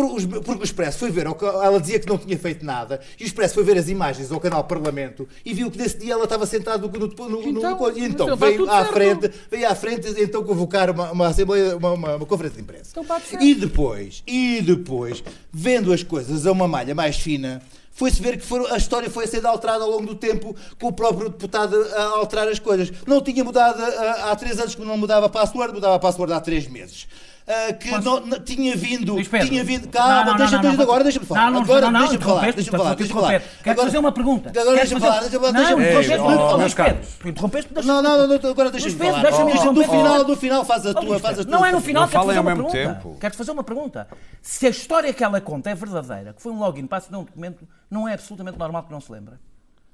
[0.43, 3.55] Porque o Expresso foi ver, ela dizia que não tinha feito nada, e o Expresso
[3.55, 6.87] foi ver as imagens ao canal Parlamento e viu que nesse dia ela estava sentada
[6.87, 6.89] no,
[7.29, 8.93] no, Então, e então então veio à certo.
[8.93, 12.91] frente, veio à frente então convocar uma, uma assembleia, uma, uma- uma conferência de imprensa.
[12.91, 13.05] Então
[13.41, 17.63] e depois, e depois, vendo as coisas a uma malha mais fina,
[17.93, 20.93] foi-se ver que foram- a história foi sendo alterada ao longo do tempo com o
[20.93, 22.91] próprio deputado a alterar as coisas.
[23.07, 26.33] Não tinha mudado ah, há três anos que não mudava a password, mudava a password
[26.33, 27.07] há três meses.
[27.47, 29.47] Ah, que Posso- não, tinha vindo, Pedro.
[29.47, 31.41] tinha vindo, Não, calma, não, deixa-me agora, deixa-me falar.
[31.45, 33.43] Não, não, agora não, não, deixa-me falar, deixa-me falar, deixa-me falar.
[33.63, 34.49] Quero fazer uma pergunta.
[34.49, 37.29] Agora deixa-me fazer- falar, deixa-me falar, Não, deixa-me interrompeste, Ei, não, Luís meus Pedro.
[37.29, 39.23] interrompeste, deixa- Não, não, não, não, agora deixa-me falar.
[39.23, 39.73] deixa-me interromper.
[39.75, 41.59] no final, no final faz a tua, Luís faz a Pedro, tua.
[41.61, 43.19] Não é no final, Não quero fazer ao uma pergunta.
[43.21, 44.09] Quero fazer uma pergunta.
[44.41, 47.21] Se a história que ela conta é verdadeira, que foi um login para aceder a
[47.21, 49.35] um documento, não é absolutamente normal que não se lembre.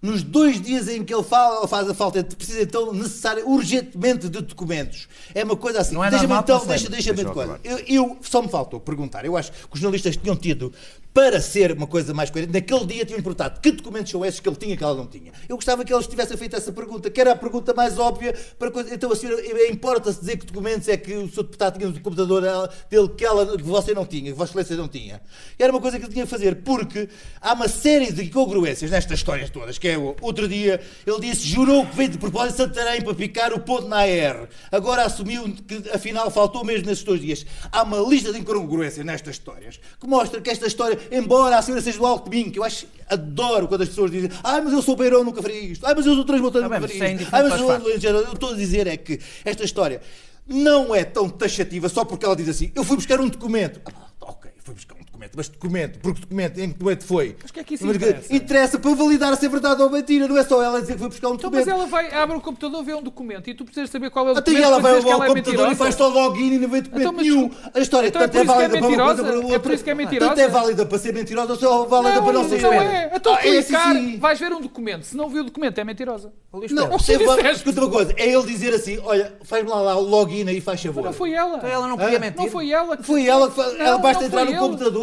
[0.03, 4.31] Nos dois dias em que ele fala, ele faz a falta, precisa então necessário, urgentemente
[4.31, 5.07] de documentos.
[5.35, 5.95] É uma coisa assim.
[5.95, 7.61] Não é deixa-me então, deixa, deixa-me Deixa de eu.
[7.63, 9.27] Eu, eu- só me faltou perguntar.
[9.27, 10.73] Eu acho que os jornalistas tinham tido,
[11.13, 14.49] para ser uma coisa mais coerente, naquele dia tinham importado que documentos são esses que
[14.49, 15.33] ele tinha que ela não tinha.
[15.49, 18.71] Eu gostava que eles tivessem feito essa pergunta, que era a pergunta mais óbvia para
[18.71, 18.95] coisa.
[18.95, 22.01] Então a senhora, eh, importa-se dizer que documentos é que o seu deputado tinha no
[22.01, 22.43] computador
[22.89, 25.21] dele que, ela, que você não tinha, que Vossa Excelência não tinha.
[25.59, 27.09] E era uma coisa que ele tinha que fazer, porque
[27.41, 31.47] há uma série de incongruências nestas histórias todas, que é o outro dia ele disse,
[31.47, 34.49] jurou que veio de propósito Santarém para picar o ponto na AR.
[34.71, 37.47] Agora assumiu que afinal faltou mesmo nesses dois dias.
[37.73, 41.83] Há uma lista de incongruências nestas histórias que mostra que esta história, embora a senhora
[41.83, 44.83] seja do alto caminho, que eu acho, adoro quando as pessoas dizem, ai mas eu
[44.83, 47.29] sou beirão, nunca faria isto, ai mas eu sou transmontano, Ah, nunca faria é isto,
[47.33, 50.01] ai mas eu, as eu estou a dizer é que esta história
[50.47, 53.81] não é tão taxativa só porque ela diz assim, eu fui buscar um documento.
[53.87, 57.37] Ah, ok, fui buscar um documento, mas documento, porque documento, em que documento foi?
[57.43, 58.35] Mas que é que isso Mas interessa?
[58.35, 61.09] Interessa para validar se é verdade ou mentira, não é só ela dizer que foi
[61.09, 61.67] buscar um Então, documento.
[61.67, 64.33] mas ela vai, abre o computador, vê um documento e tu precisas saber qual é
[64.33, 65.77] o Até documento ela para vai ao ela é computador e mentirosa.
[65.77, 67.51] faz só login e não vê documento Então, mas nenhum.
[67.75, 69.23] A história Então é tanto é que é válida para uma coisa mentirosa?
[69.23, 69.61] para É outra.
[69.61, 70.29] por isso que é mentirosa?
[70.31, 72.63] Tanto é válida para ser mentirosa ou só válida para não ser.
[72.63, 73.11] não é.
[73.15, 74.17] Então Ah, é clicar, sim.
[74.19, 75.03] vais ver um documento.
[75.05, 76.33] Se não viu o documento, é mentirosa.
[76.71, 76.97] Não.
[76.97, 80.83] Escuta uma coisa, é ele dizer assim: olha, faz-me lá, lá o login aí, faz
[80.83, 81.05] favor.
[81.05, 81.57] Não foi ela.
[81.59, 82.37] Então ela não podia mentir.
[82.41, 84.59] Não foi ela que Foi ela que ela basta não entrar no ele.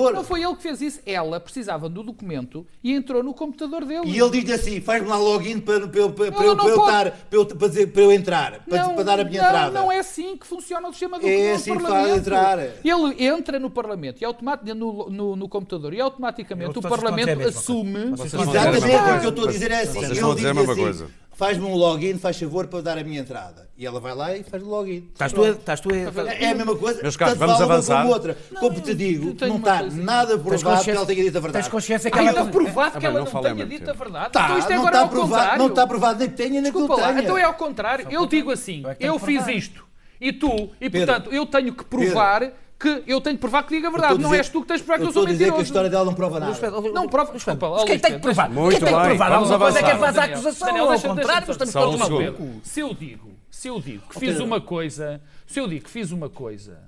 [0.08, 0.14] Computador.
[0.14, 1.00] Não foi ele que fez isso.
[1.06, 4.02] Ela precisava do documento e entrou no computador dele.
[4.06, 7.12] E ele diz-lhe assim: faz-me lá login para, para, eu- para, eu, para, eu estar,
[7.12, 9.80] para, eu, para, dizer- para eu entrar, para, não, para dar a minha não, entrada.
[9.80, 12.08] Não é assim que funciona o sistema do, É assim que Parlamento.
[12.08, 12.60] faz entrar.
[12.60, 18.14] Ele entra no Parlamento e automaticamente no, no, no computador e automaticamente o Parlamento assume.
[18.14, 20.82] Exatamente, o que eu estou a dizer é assim: Vocês a dizer a mesma assim,
[20.82, 21.08] coisa.
[21.38, 23.70] Faz-me um login, faz favor para eu dar a minha entrada.
[23.78, 25.08] E ela vai lá e faz o login.
[25.14, 25.50] Estás tu a...
[25.50, 25.96] Estás tu a...
[25.96, 27.00] É é a mesma coisa.
[27.00, 28.02] Meus caros, tanto vamos avançar.
[28.02, 28.36] Como outra.
[28.60, 31.64] como te digo, não está nada provado que ela tenha dito a verdade.
[31.64, 32.46] Tens consciência que ela...
[32.48, 34.32] provado que ela não não tenha dito a verdade.
[34.32, 35.60] Tá, então isto é não agora está ao provado, contrário.
[35.60, 37.22] não está provado nem que tenha nem que não lá, tenha.
[37.22, 38.08] então é ao contrário.
[38.10, 39.86] Eu digo assim, é eu fiz isto
[40.20, 43.88] e tu, e portanto eu tenho que provar que eu tenho de provar que diga
[43.88, 44.14] a verdade.
[44.14, 45.44] Eu estou Não és tu que tens de provar que eu estou sou a dizer
[45.46, 45.64] que a mentiroso.
[45.70, 46.70] história dela não prova nada.
[46.80, 48.50] Luís Não, prova- desculpa, Mas ó, quem Luís tem que provar?
[48.50, 50.14] Muito Quem tem que provar vamos alguma coisa é quem avançar.
[50.14, 50.68] faz a acusação.
[50.68, 52.48] Daniel, Ao deixa- contrário, deixa- estamos um todos malucos.
[52.64, 56.12] Se eu digo, se eu digo que fiz uma coisa, se eu digo que fiz
[56.12, 56.80] uma coisa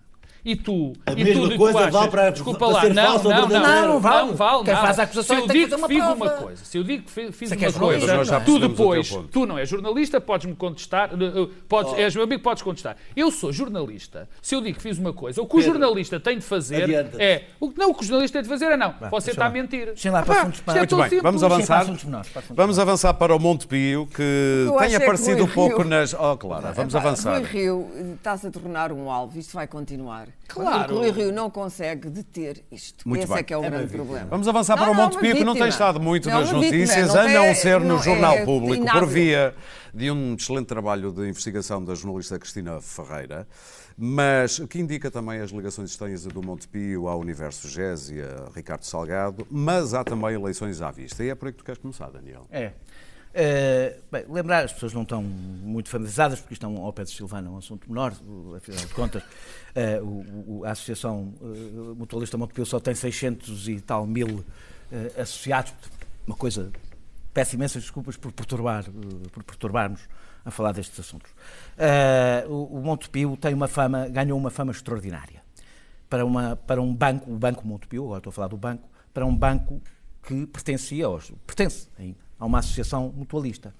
[0.51, 2.93] e tu A e mesma e tu coisa achas, vale para- desculpa para lá, ser
[2.93, 3.87] não, não, não, verdadeiro.
[3.87, 4.27] Não, vale.
[4.27, 4.85] não vale Quem nada.
[4.85, 6.77] faz a acusação se eu que que digo que fazer fiz uma uma coisa, se
[6.77, 9.69] eu digo que fi- fiz é que é uma coisa, tu depois, tu não és
[9.69, 12.97] jornalista, podes-me contestar, eh, eh, podes, és meu amigo, podes contestar.
[13.15, 14.27] Eu sou jornalista.
[14.41, 17.43] Se eu digo que fiz uma coisa, o que o jornalista tem de fazer é,
[17.59, 19.49] o que não o que o jornalista tem de fazer é não, você está a
[19.49, 19.85] mentir.
[19.87, 21.21] Deixem lá para assuntos é para- Muito bem, simples.
[21.21, 22.53] vamos Sim, para avançar.
[22.55, 26.13] Vamos avançar para o Monte Pio, que tem que aparecido um pouco nas.
[26.13, 27.37] Oh, claro, vamos avançar.
[27.39, 30.27] Rui Rio eh, está-se a tornar um alvo, isto vai continuar.
[30.47, 30.93] Claro.
[30.93, 33.07] Porque Rui Rio não consegue deter isto.
[33.07, 33.39] Muito Esse bem.
[33.39, 34.25] é que é o grande problema.
[34.31, 35.67] Vamos avançar Não, para o Monte Pio, que não tem vítima.
[35.69, 38.85] estado muito Não, nas vítima, notícias, a não é- ser no não Jornal é Público,
[38.91, 39.53] por via
[39.93, 43.47] de um excelente trabalho de investigação da jornalista Cristina Ferreira,
[43.95, 48.49] mas que indica também as ligações estranhas do Monte Pio ao Universo GES e a
[48.55, 51.23] Ricardo Salgado, mas há também eleições à vista.
[51.23, 52.47] E é por aí que tu queres começar, Daniel.
[52.49, 52.71] É.
[53.33, 57.47] Eh, bem, lembrar, as pessoas não estão muito familiarizadas, porque um, ao pé de Silvana,
[57.47, 58.11] é um assunto menor,
[58.57, 59.23] afinal de contas,
[59.75, 61.45] eh, o- o- a Associação eh,
[61.95, 64.43] Mutualista Montepio só tem 600 e tal mil
[65.21, 65.71] associados,
[66.25, 66.71] uma coisa,
[67.31, 68.85] peço imensas desculpas por, perturbar,
[69.31, 70.01] por perturbarmos
[70.43, 71.31] a falar destes assuntos.
[72.49, 75.43] O, o Montepio tem uma fama, ganhou uma fama extraordinária.
[76.09, 79.23] Para, uma, para um banco, o Banco Montepio, agora estou a falar do banco, para
[79.27, 79.79] um banco
[80.23, 83.73] que pertencia, aos, pertence ainda, a uma associação mutualista.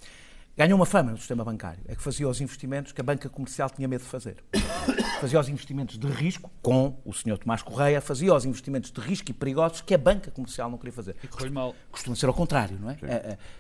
[0.58, 3.70] Ganhou uma fama no sistema bancário, é que fazia os investimentos que a banca comercial
[3.70, 4.44] tinha medo de fazer.
[5.22, 7.38] Fazia os investimentos de risco, com o Sr.
[7.38, 10.92] Tomás Correia, fazia os investimentos de risco e perigosos que a banca comercial não queria
[10.92, 11.16] fazer.
[11.30, 11.76] Correu mal.
[11.90, 12.98] Costuma ser ao contrário, não é?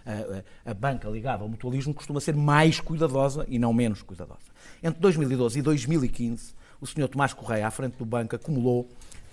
[0.06, 4.02] A, a- a- a banca ligada ao mutualismo costuma ser mais cuidadosa e não menos
[4.02, 4.40] cuidadosa.
[4.84, 7.08] Entre 2012 e 2015, o Sr.
[7.08, 8.90] Tomás Correia, à frente do banco, acumulou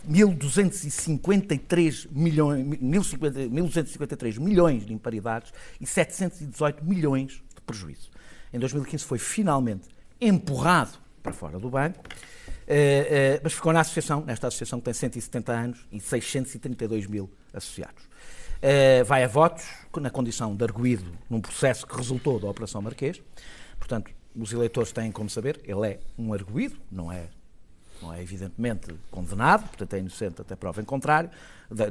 [0.08, 8.10] 1.253 milhões, 1.050 1.253 milhões de imparidades e 718 milhões de prejuízo.
[8.52, 9.88] Em 2015 foi finalmente
[10.20, 12.02] empurrado para fora do banco,
[12.66, 17.30] eh, eh, mas ficou na associação, nesta associação que tem 170 anos e 632 mil
[17.52, 18.04] associados.
[18.62, 19.64] Eh, vai a votos,
[20.00, 23.22] na condição de arguído num processo que resultou da Operação Marquês.
[23.78, 27.28] Portanto, os eleitores têm como saber, ele é um arguído, não é,
[28.02, 31.30] não é evidentemente condenado, portanto é inocente até prova em contrário.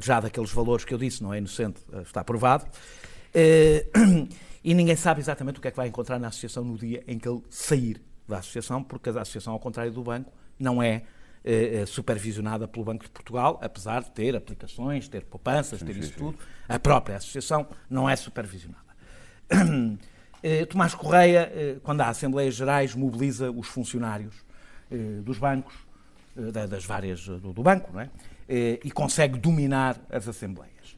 [0.02, 2.66] Já daqueles valores que eu disse, não é inocente, eh, está provado.
[3.34, 3.86] Eh,
[4.66, 7.20] E ninguém sabe exatamente o que é que vai encontrar na associação no dia em
[7.20, 11.04] que ele sair da associação, porque a associação, ao contrário do banco, não é
[11.44, 16.40] eh, supervisionada pelo Banco de Portugal, apesar de ter aplicações, ter poupanças, ter isso tudo.
[16.68, 18.84] A própria associação não é supervisionada.
[20.68, 24.34] Tomás Correia, quando há Assembleias Gerais, mobiliza os funcionários
[25.24, 25.76] dos bancos,
[26.70, 28.10] das várias eh, do, banco, não é?
[28.48, 30.98] Eh, e consegue dominar as Assembleias.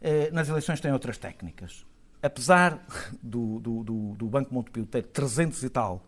[0.00, 1.84] Eh, Nas eleições tem outras técnicas.
[2.22, 2.84] Apesar
[3.22, 6.02] do, do, do, do Banco Montepio ter 300 e tal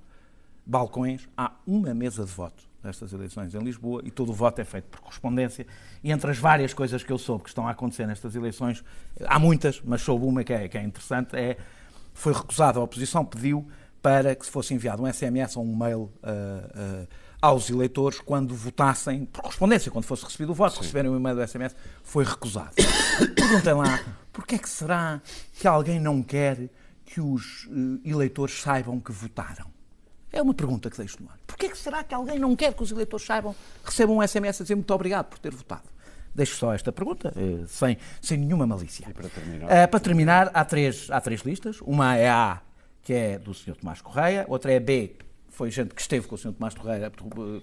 [0.64, 4.64] balcões, há uma mesa de voto nestas eleições em Lisboa e todo o voto é
[4.64, 5.66] feito por correspondência.
[6.02, 8.84] E entre as várias coisas que eu soube que estão a acontecer nestas eleições,
[9.26, 11.56] há muitas, mas soube uma que é, que é interessante, é
[12.14, 13.66] foi recusada, a oposição pediu
[14.02, 17.06] para que se fosse enviado um SMS ou um mail ah, ah,
[17.40, 21.46] aos eleitores quando votassem por correspondência, quando fosse recebido o voto, receberem o e-mail do
[21.46, 22.72] SMS, foi recusado.
[23.34, 24.00] Perguntem lá,
[24.32, 25.20] porquê é que será
[25.54, 26.68] que alguém não quer
[27.04, 29.66] que os eh, eleitores saibam que votaram?
[30.30, 31.38] É uma pergunta que deixo no ar.
[31.46, 34.64] Porquê que será que alguém não quer que os eleitores saibam, recebam um SMS a
[34.64, 35.88] dizer muito obrigado por ter votado?
[36.34, 39.06] Deixo só esta pergunta, eh, sem, sem nenhuma malícia.
[39.08, 39.88] E para terminar?
[39.88, 41.80] para terminar, há três, há três listas.
[41.80, 42.60] Uma é a
[43.02, 43.76] que é do Sr.
[43.76, 44.44] Tomás Correia.
[44.48, 45.16] Outra é B,
[45.58, 46.52] foi gente que esteve com o Sr.
[46.52, 47.10] Tomás Correia,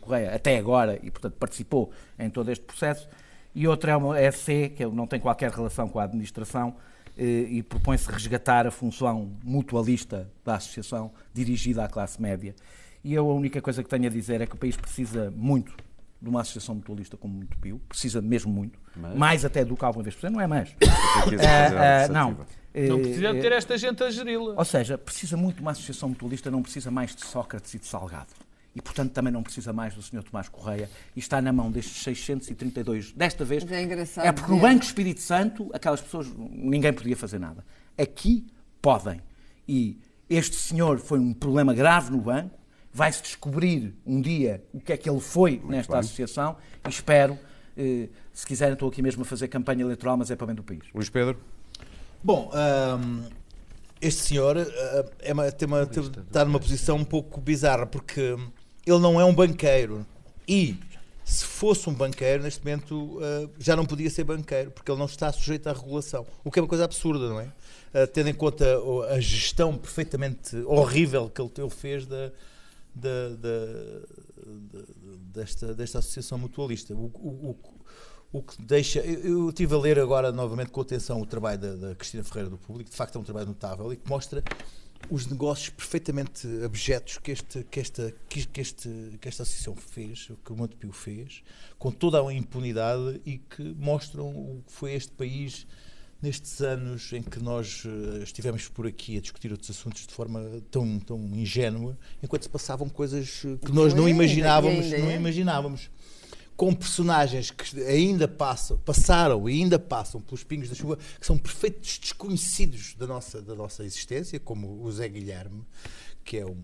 [0.01, 3.07] Correia até agora e, portanto, participou em todo este processo.
[3.55, 6.75] E outra é, uma, é a C, que não tem qualquer relação com a administração,
[7.17, 12.53] eh, e propõe-se resgatar a função mutualista da associação dirigida à classe média.
[13.01, 15.73] E eu a única coisa que tenho a dizer é que o país precisa muito
[16.21, 18.77] de uma associação mutualista como muito Pio, precisa mesmo muito,
[19.15, 20.75] mais até do que alguma vez cento, não é mais.
[21.39, 22.37] Ah, não.
[22.75, 24.53] Não Eh, precisa de ter esta gente a geri-la.
[24.57, 27.85] ou seja, precisa muito de uma associação mutualista, não precisa mais de Sócrates e de
[27.85, 28.27] Salgado.
[28.75, 30.21] E, portanto, também não precisa mais do Sr.
[30.21, 30.89] Tomás Correia.
[31.15, 33.13] E está na mão destes 632.
[33.13, 34.63] Desta vez, é engraçado é porque no ver.
[34.63, 37.63] Banco Espírito Santo, aquelas pessoas, ninguém podia fazer nada.
[37.97, 38.45] Aqui,
[38.81, 39.21] podem.
[39.65, 39.97] E
[40.29, 42.59] este senhor foi um problema grave no banco.
[42.91, 45.99] Vai-se descobrir um dia o que é que ele foi nesta bem.
[46.01, 46.57] associação.
[46.85, 47.39] E espero,
[47.77, 50.63] eh, se quiserem, estou aqui mesmo a fazer campanha eleitoral, mas é para bem do
[50.63, 50.83] país.
[50.93, 51.39] Luís Pedro?
[52.25, 53.21] Bom, hum,
[54.01, 54.63] este senhor hum,
[55.19, 58.35] é uma- tem uma- tem- está numa posição um pouco bizarra porque
[58.83, 60.03] ele não é um banqueiro
[60.47, 60.75] e
[61.23, 65.05] se fosse um banqueiro, neste momento uh, já não podia ser banqueiro, porque ele não
[65.05, 66.25] está sujeito à regulação.
[66.43, 67.45] O que é uma coisa absurda, não é?
[67.45, 72.31] Uh, tendo em conta uh, a gestão perfeitamente horrível que ele, fez da,
[72.95, 73.99] da, da-
[74.71, 74.85] da-
[75.31, 76.91] desta, desta associação mutualista.
[76.95, 77.55] O, o-
[78.31, 78.99] o- que deixa.
[78.99, 82.49] Eu, eu estive a ler agora novamente com atenção o trabalho da, da Cristina Ferreira
[82.49, 84.43] do Público, de facto é um trabalho notável e que mostra
[85.09, 88.89] os negócios perfeitamente abjetos que, este, que, esta, que, que este,
[89.21, 91.43] que esta associação fez, que o Montepio fez,
[91.77, 95.67] com toda a impunidade e que mostram o que foi este país
[96.21, 100.41] nestes anos em que nós eh, estivemos por aqui a discutir outros assuntos de forma
[100.71, 105.15] tão, tão ingênua, enquanto se passavam coisas que nós não imaginávamos, não é.
[105.17, 105.91] imaginávamos
[106.55, 111.37] com personagens que ainda passam, passaram e ainda passam pelos pingos da chuva, que são
[111.37, 115.63] perfeitos desconhecidos da nossa, da nossa existência, como o Zé Guilherme,
[116.23, 116.61] que é um-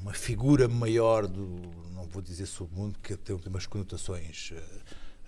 [0.00, 1.60] uma figura maior do,
[1.94, 4.52] não vou dizer submundo, que tem umas conotações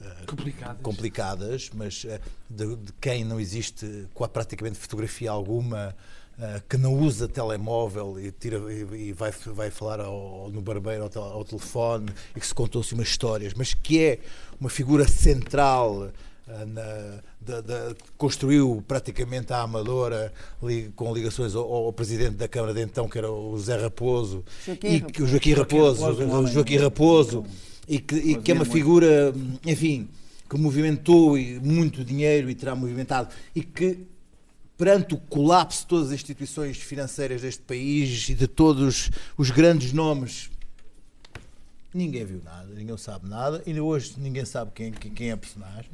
[0.00, 0.82] eh, Complicadas.
[0.82, 5.96] complicadas, mas eh, de, de quem não existe praticamente fotografia alguma,
[6.38, 11.04] eh, que não usa telemóvel e, tira, e, e vai, vai falar ao- no barbeiro
[11.04, 14.18] ao, tel- ao telefone e que se contou-se umas histórias, mas que é
[14.60, 16.10] uma figura central.
[16.48, 22.72] eh, na- da- construiu praticamente a Amadora li- com ligações ao, ao presidente da Câmara
[22.72, 26.46] de então, que era o Zé Raposo, Joaquim e que o Joaquim Raposo, Raposo, o
[26.46, 27.44] Joaquim Raposo,
[27.88, 30.08] e que, e que é uma figura, enfim,
[30.48, 34.06] que movimentou muito dinheiro e terá movimentado, e que
[34.76, 39.92] perante o colapso de todas as instituições financeiras deste país e de todos os grandes
[39.92, 40.50] nomes,
[41.92, 45.90] ninguém viu nada, ninguém sabe nada, ainda hoje ninguém sabe quem, quem, é a personagem.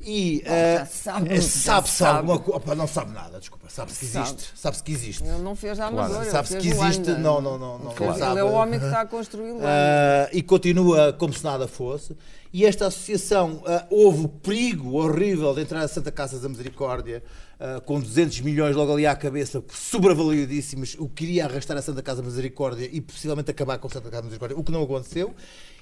[0.00, 2.18] E eh, sabe, eh, já sabe-se sabe.
[2.18, 2.74] alguma coisa.
[2.74, 3.68] Não sabe nada, desculpa.
[3.68, 4.28] Sabe-se que Sabe.
[4.30, 4.52] existe.
[4.58, 5.24] Sabe-se que existe.
[5.24, 7.10] Ele não fez a Amadora, ele Sabe-se que existe.
[7.12, 7.78] Não, não, não.
[7.78, 8.30] não, Ele fez- sabe.
[8.32, 9.54] Ele é o homem que está a construir.
[9.60, 12.16] Ah, e continua como se nada fosse.
[12.52, 17.22] E esta associação, houve o perigo horrível de entrar a Santa Casa da Misericórdia
[17.60, 22.02] ah, com 200 milhões logo ali à cabeça, sobreavaliadíssimos, o que iria arrastar a Santa
[22.02, 24.82] Casa da Misericórdia e possivelmente acabar com a Santa Casa da Misericórdia, o que não
[24.82, 25.34] aconteceu.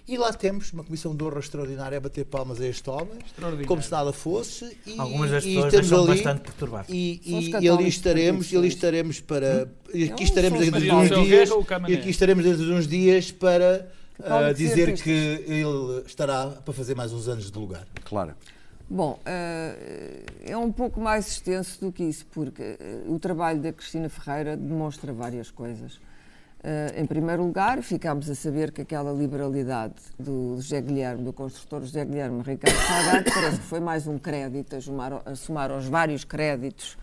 [0.08, 3.18] E lá temos uma comissão de honra extraordinária a bater palmas a este homem,
[3.66, 4.76] como se nada fosse.
[4.86, 6.88] E, Algumas das pessoas estamos deixam ali, bastante perturbadas.
[6.88, 9.68] E, e, e ali estaremos, e ali estaremos para.
[9.92, 11.50] E aqui Não, estaremos dentro de uns dias.
[11.88, 13.90] E aqui estaremos dentro de uns dias para
[14.22, 17.84] ah, e dizer que ele estará para fazer mais uns anos de lugar.
[18.04, 18.34] Claro.
[18.88, 23.72] Bom, eh, é um pouco mais extenso do que isso, porque eh, o trabalho da
[23.72, 25.98] Cristina Ferreira demonstra várias coisas.
[26.68, 31.82] Eh, Em primeiro lugar, ficámos a saber que aquela liberalidade do José Guilherme, do construtor
[31.82, 35.86] José Guilherme Ricardo Salgado, parece que foi mais um crédito a somar, a somar aos
[35.86, 36.98] vários créditos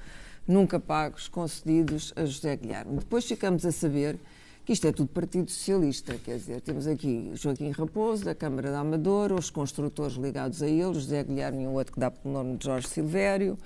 [0.45, 2.97] nunca pagos concedidos a José Guilherme.
[2.97, 4.17] Depois ficamos a saber
[4.65, 8.79] que isto é tudo Partido Socialista, quer dizer, temos aqui Joaquim Raposo, da Câmara da
[8.79, 12.57] Amadora, os construtores ligados a ele, José Guilherme e um outro que dá pelo nome
[12.57, 13.57] de Jorge Silvério,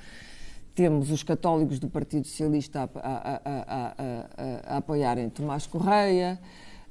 [0.78, 3.96] temos os católicos do Partido Socialista a, a- a-
[4.74, 6.40] a- apoiarem Tomás Correia.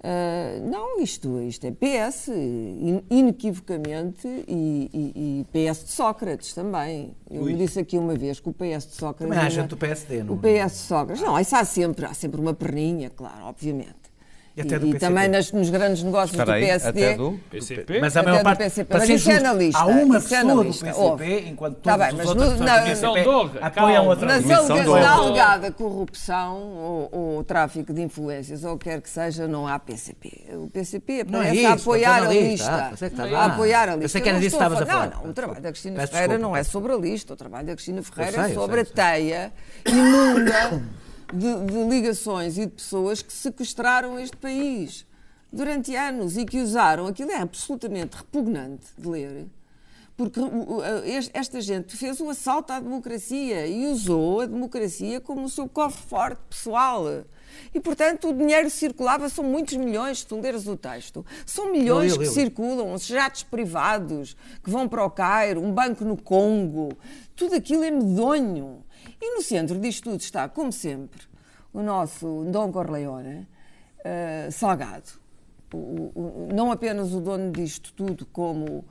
[0.02, 7.14] Ah, não, isto, isto é PS, in- inequivocamente, e, e- e PS de Sócrates também.
[7.30, 9.28] Eu disse aqui uma vez que o PS de Sócrates.
[9.28, 10.64] Também há gente do PSD, não O é?
[10.64, 11.22] PS de Sócrates.
[11.22, 14.05] Não, isso há sempre, há sempre uma perninha, claro, obviamente.
[14.56, 14.98] E até do PCP.
[15.06, 17.04] também nas- nos grandes negócios Espera do PSD.
[17.08, 17.40] até do.
[17.50, 18.00] PCP?
[18.00, 18.58] Mas a maior do parte.
[18.58, 20.64] PCP, para mas isso é justo, na lista, Há uma isso é pessoa na do.
[20.64, 21.38] PCP, Ouve.
[21.48, 22.70] enquanto Tá bem, as mas outras no- pessoas
[23.20, 24.26] na- apoiam outra
[24.88, 25.00] honra.
[25.02, 30.46] da alegada corrupção ou, ou tráfico de influências ou quer que seja, não há PCP.
[30.54, 32.70] O PCP Não é isso, a apoiar estou a na lista.
[32.70, 34.00] Ah, que estava a apoiar a lista.
[34.00, 35.22] Pensei que era Eu não disso que estavas a Não, falar.
[35.22, 37.34] não, o trabalho da Cristina Ferreira não é sobre a lista.
[37.34, 39.52] O trabalho da Cristina Ferreira é eu sobre a teia
[39.86, 40.82] imunda
[41.32, 45.06] de, de ligações e de pessoas que sequestraram este país
[45.52, 47.06] durante anos e que usaram.
[47.06, 49.46] Aquilo é absolutamente repugnante de ler.
[50.16, 55.44] Porque o- es- esta gente fez o assalto à democracia e usou a democracia como
[55.44, 57.04] o seu cofre forte pessoal.
[57.74, 61.24] E, portanto, o dinheiro circulava, são muitos milhões, se tu leres o texto.
[61.44, 66.02] São milhões Eu eu que circulam, jatos privados que vão para o Cairo, um banco
[66.04, 66.96] no Congo.
[67.34, 68.84] Tudo aquilo é medonho.
[69.20, 71.22] E no centro disto tudo está, como sempre,
[71.72, 73.46] o nosso Dom Corleone,
[74.04, 75.10] eh, Salgado.
[75.72, 78.84] O- o- não apenas o dono disto tudo, como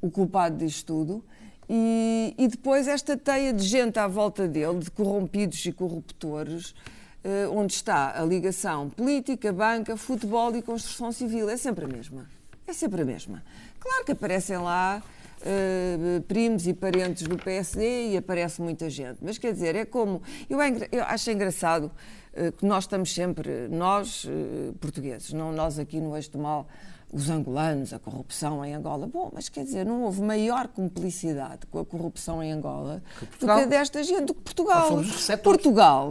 [0.00, 1.24] o culpado disto tudo.
[1.68, 6.74] E, e depois esta teia de gente à volta dele, de corrompidos e corruptores,
[7.22, 11.48] eh, onde está a ligação política, banca, futebol e construção civil.
[11.48, 12.26] É sempre a mesma.
[12.66, 13.42] É sempre a mesma.
[13.78, 15.02] Claro que aparecem lá
[15.42, 19.18] eh, primos e parentes do PSD e aparece muita gente.
[19.20, 20.22] Mas quer dizer, é como.
[20.48, 21.90] Eu, é eu acho engraçado
[22.32, 26.66] eh, que nós estamos sempre, nós eh, portugueses, não nós aqui no Eixo do Mal,
[27.12, 29.06] os angolanos, a corrupção em Angola.
[29.06, 33.56] Bom, mas quer dizer, não houve maior cumplicidade com a corrupção em Angola do Portugal?
[33.58, 35.02] que a desta gente, do que Portugal.
[35.42, 36.10] Portugal,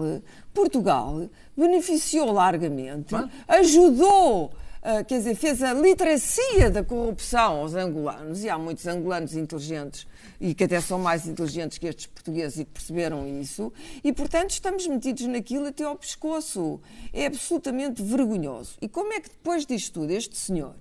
[0.53, 3.15] Portugal beneficiou largamente,
[3.47, 4.51] ajudou,
[4.85, 10.05] ah, quer dizer, fez a literacia da corrupção aos angolanos, e há muitos angolanos inteligentes
[10.41, 13.71] e que até são mais inteligentes que estes portugueses e que perceberam isso,
[14.03, 16.81] e portanto estamos metidos naquilo até ao pescoço.
[17.13, 18.77] É absolutamente vergonhoso.
[18.81, 20.75] E como é que depois disto tudo, este senhor,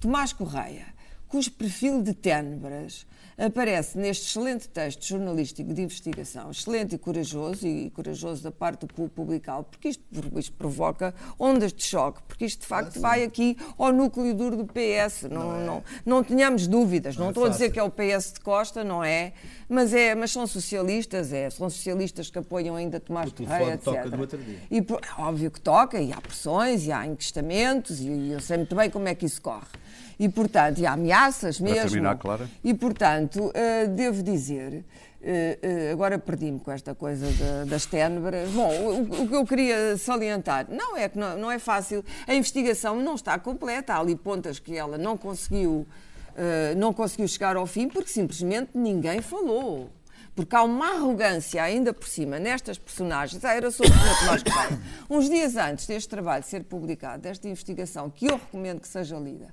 [0.00, 0.86] Tomás Correia,
[1.28, 3.06] cujo perfil de ténebras
[3.38, 8.86] aparece neste excelente texto jornalístico de investigação, excelente e corajoso, e corajoso da parte do
[8.88, 10.02] pu- publicá-lo, porque isto,
[10.36, 14.66] isto provoca ondas de choque, porque isto de facto vai aqui ao núcleo duro do
[14.66, 18.40] PS, não, não, não, tenhamos dúvidas, não, estou a dizer que é o PS de
[18.40, 19.32] Costa, não é,
[19.68, 24.12] mas, é, mas são socialistas, é, são socialistas que apoiam ainda Tomás Correia, toca etc.
[24.14, 24.58] no outro dia.
[24.70, 28.56] E é óbvio que toca, e há pressões, e há enquistamentos, e, e eu sei
[28.56, 29.66] muito bem como é que isso corre.
[30.18, 31.80] E, portanto, e há ameaças mesmo.
[31.82, 32.48] terminar, Clara.
[32.64, 34.84] E, portanto, eh, devo dizer,
[35.22, 38.50] eh, eh, agora perdi-me com esta coisa da- das ténebras.
[38.50, 42.34] Bom, o, o que eu queria salientar, não é que não, não é fácil, a
[42.34, 45.86] investigação não está completa, há ali pontas que ela não conseguiu,
[46.36, 49.88] eh, não conseguiu chegar ao fim porque simplesmente ninguém falou.
[50.34, 53.44] Porque há uma arrogância ainda por cima nestas personagens.
[53.44, 53.90] Ah, era sobre
[55.10, 55.16] o.
[55.18, 59.48] Uns dias antes deste trabalho ser publicado, desta investigação, que eu recomendo que seja lida,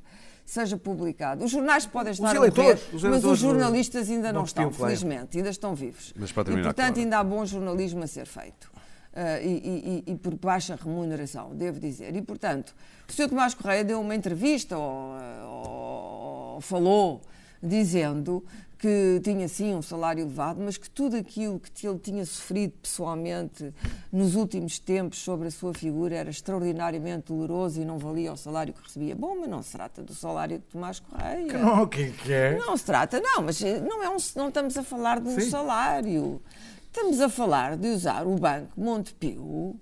[0.46, 1.44] seja publicado.
[1.44, 4.64] Os jornais podem estar a eleitores, morrer, os mas os jornalistas ainda não, não estão,
[4.70, 4.76] claro.
[4.86, 6.14] felizmente, ainda estão vivos.
[6.16, 7.02] Mas para e, terminar, portanto, Clara.
[7.02, 8.72] ainda há bom jornalismo a ser feito.
[9.18, 12.16] Ah, e, e- e- e por baixa remuneração, devo dizer.
[12.16, 12.76] E, portanto,
[13.08, 13.30] o Sr.
[13.30, 15.14] Tomás Correia deu uma entrevista ou,
[15.46, 17.22] ou- ou falou
[17.64, 18.44] dizendo
[18.86, 23.74] que tinha sim um salário elevado, mas que tudo aquilo que ele tinha sofrido pessoalmente
[24.12, 28.76] nos últimos tempos sobre a sua figura era extraordinariamente doloroso e não valia o salário
[28.76, 29.16] que recebia.
[29.16, 31.58] Bom, mas não se trata do salário de Tomás Correia.
[31.58, 32.60] Não, o que que é?
[32.60, 35.50] Não se trata, não, mas não, é um, não estamos a falar de um Sim.
[35.50, 36.40] salário.
[36.86, 39.80] Estamos a falar de usar o Banco Montepio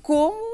[0.00, 0.53] como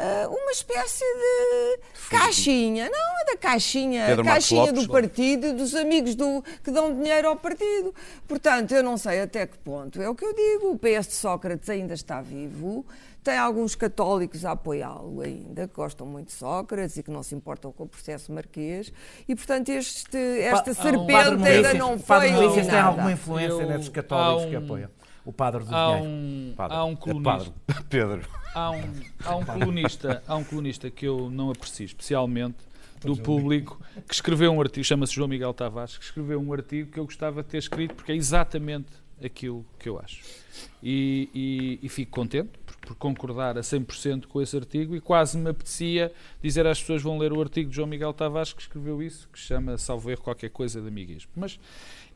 [0.00, 2.88] ah, uma espécie de caixinha.
[2.90, 4.86] Não, é da caixinha, Pedro caixinha Lopes.
[4.86, 7.94] do partido e dos amigos do, que dão dinheiro ao partido.
[8.26, 10.00] Portanto, eu não sei até que ponto.
[10.00, 12.84] É o que eu digo, o PS de Sócrates ainda está vivo.
[13.22, 17.34] Tem alguns católicos a apoiá-lo ainda, que gostam muito de Sócrates e que não se
[17.34, 18.90] importam com o processo marquês.
[19.28, 22.78] E, portanto, este, esta um- serpente Padre ainda Milícias- não o Padre foi Milícias tem
[22.78, 24.90] alguma influência Eu- nesses católicos há que um- apoiam.
[25.24, 26.76] O padre do Há um, Padre.
[26.76, 27.52] há um É colunista, padre.
[27.90, 28.22] Pedro.
[28.54, 28.82] há um,
[29.24, 32.56] há um colunista, há um colunista que eu não aprecio especialmente
[33.02, 36.98] do público que escreveu um artigo, chama-se João Miguel Tavares, que escreveu um artigo que
[37.00, 38.88] eu gostava de ter escrito porque é exatamente
[39.24, 40.22] aquilo que eu acho.
[40.82, 42.50] E, e- e fico contente
[42.90, 46.12] por, concordar a 100% com esse artigo e quase me apetecia
[46.42, 49.38] dizer às pessoas vão ler o artigo de João Miguel Tavares que escreveu isso, que
[49.38, 51.30] chama, salvo erro, qualquer coisa de amiguismo.
[51.36, 51.58] Mas,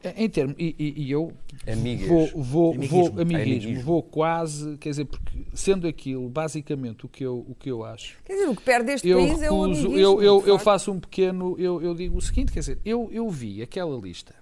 [0.03, 1.33] eh, em termos, e, e- e eu
[1.67, 2.09] Amigas.
[2.09, 2.97] vou, vou, Amiguismo.
[3.13, 3.83] vou, amiguismo, Amiguismo.
[3.83, 8.19] vou quase, quer dizer, porque sendo aquilo basicamente o que eu, o que eu acho,
[8.25, 10.59] Quer dizer, o que perde este eu país é o recuso, amiguismo, eu, eu, eu
[10.59, 14.35] faço um pequeno, eu, eu digo o seguinte, quer dizer, eu, eu vi aquela lista.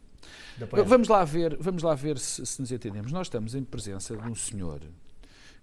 [0.87, 3.11] Vamos lá ver, vamos lá ver se, se nos entendemos.
[3.11, 4.81] Nós estamos em presença de um senhor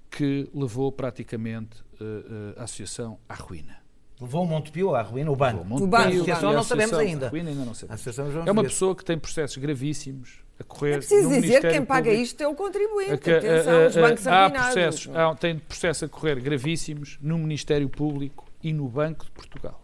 [0.10, 3.78] que levou praticamente eh, eh, a associação à ruína.
[4.20, 5.62] Levou o Montepio à ruína, o banco.
[5.82, 5.95] O banco.
[5.95, 7.28] A associação a não sabemos associação ainda.
[7.28, 8.47] à ruína ainda não A sabemos.
[8.47, 11.86] É uma pessoa que tem processos gravíssimos a correr É preciso no dizer que quem
[11.86, 12.24] paga Público.
[12.24, 13.12] isto é o contribuinte.
[13.14, 14.66] A que, Atenção, eh, os eh, bancos há arruinados.
[14.74, 19.82] processos, há, tem processos a correr gravíssimos no Ministério Público e no Banco de Portugal.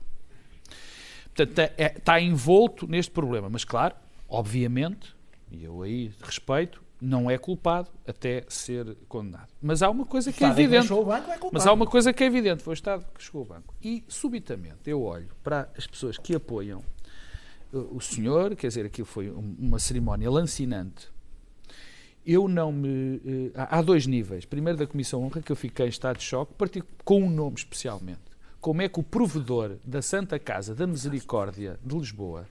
[1.34, 3.50] Portanto, é- é- está envolto neste problema.
[3.50, 3.96] Mas, claro,
[4.28, 5.16] obviamente,
[5.52, 9.50] e eu aí respeito, não é culpado até ser condenado.
[9.62, 10.82] Mas há uma coisa que é que evidente.
[10.88, 11.50] deixou o banco é culpado.
[11.54, 13.74] Mas há uma coisa que é evidente, foi o Estado que chegou ao banco.
[13.82, 16.82] E, subitamente, eu olho para as pessoas que apoiam
[17.74, 21.10] uh, o senhor, quer dizer, aquilo foi um- uma cerimónia lancinante.
[22.26, 23.22] Eu não me.
[23.24, 24.46] eh, há dois níveis.
[24.46, 26.54] Primeiro, da Comissão Honra, que eu fiquei em estado de choque,
[27.04, 28.22] com um nome especialmente.
[28.60, 32.48] Como é que o provedor da Santa Casa da Misericórdia de Lisboa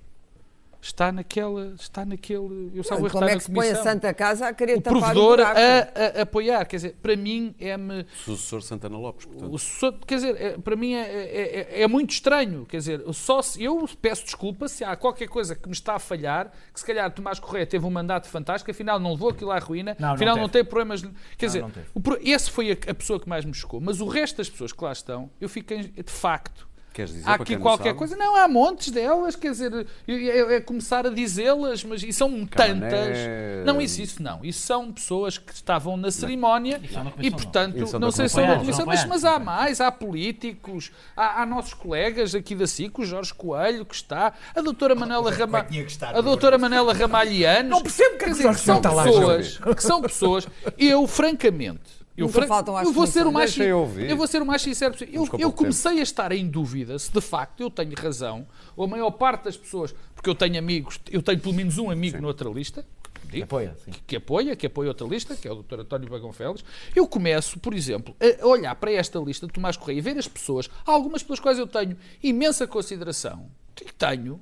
[0.84, 1.74] está naquela.
[1.78, 2.70] está naquele.
[2.74, 3.76] Eu salvo erro, Como é que se põe a.
[3.82, 5.58] Santa Casa a querer o tapar o provedor buraco?
[5.58, 6.64] a, a apoiar.
[6.66, 8.06] Quer dizer, para mim é-me.
[8.24, 9.54] Sucessor Santana Lopes, portanto.
[9.54, 12.66] O quer dizer, é- para mim é, é- é- é muito estranho.
[12.66, 15.98] Quer dizer, só se, eu peço desculpa se há qualquer coisa que me está a
[15.98, 19.58] falhar, que se calhar Tomás Correia teve um mandato fantástico, afinal não levou aquilo à
[19.58, 20.64] ruína, Não, não afinal não, teve.
[20.64, 21.02] tem problemas.
[21.38, 21.86] Quer dizer, não teve.
[21.94, 23.80] o pro- esse foi a, a pessoa que mais me chocou.
[23.80, 27.34] Mas o resto das pessoas que lá estão, eu fiquei de facto Queres dizer, Há
[27.34, 27.98] aqui não qualquer sabe?
[27.98, 28.16] coisa.
[28.16, 32.46] Não, há montes delas, quer dizer, é, é- é começar a dizê-las, mas e são
[32.46, 33.18] tantas.
[33.66, 34.44] Não, isso, isso não.
[34.44, 37.36] Isso são pessoas que estavam na cerimónia da e, não.
[37.36, 38.86] portanto, não sei se são da comissão.
[38.86, 39.80] mas, mas há mais.
[39.80, 44.60] Há políticos, há, há nossos colegas aqui da SIC, o Jorge Coelho, que está, a
[44.60, 45.86] doutora Manela Jorge Ramalho.
[46.14, 47.70] A doutora Manela Ramalhianos.
[47.72, 50.46] Não percebo que quer dizer, que são pessoas, que são pessoas.
[50.78, 52.03] Eu, francamente.
[52.16, 54.08] Eu, Nunca faltam às eu vou ser o mais Deixa eu ouvir.
[54.08, 55.14] eu vou ser o mais sincero possível.
[55.14, 55.52] Eu, eu pouco tempo.
[55.52, 58.46] comecei a estar em dúvida se de facto eu tenho razão,
[58.76, 61.90] ou a maior parte das pessoas, porque eu tenho amigos, eu tenho pelo menos um
[61.90, 62.86] amigo noutra lista,
[63.28, 63.90] que apoia, sim.
[63.90, 65.80] que, que apoia, que apoia outra lista, que é o Dr.
[65.80, 66.64] António Bagão Félix.
[66.94, 70.28] Eu começo, por exemplo, a olhar para esta lista de Tomás Correia e ver as
[70.28, 73.50] pessoas, algumas pelas quais eu tenho imensa consideração,
[73.98, 74.40] tenho,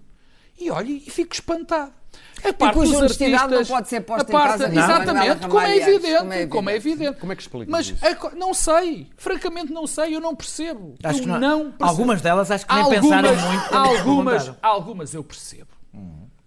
[0.58, 2.01] e olho e fico espantado.
[2.44, 5.12] A parte cuja dos honestidade artistas, não pode ser posta a em parte- causa Exatamente,
[5.14, 7.18] Manuela como é evidente, como é como é evidente.
[7.20, 8.04] Como é que explicas Mas isso?
[8.06, 10.94] a co- não sei, francamente não sei, eu não percebo.
[11.04, 11.84] Acho eu que não- não percebo.
[11.84, 15.68] algumas delas acho que nem algumas, pensaram muito Algumas, algumas eu percebo.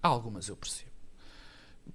[0.03, 0.86] Algumas eu percebo.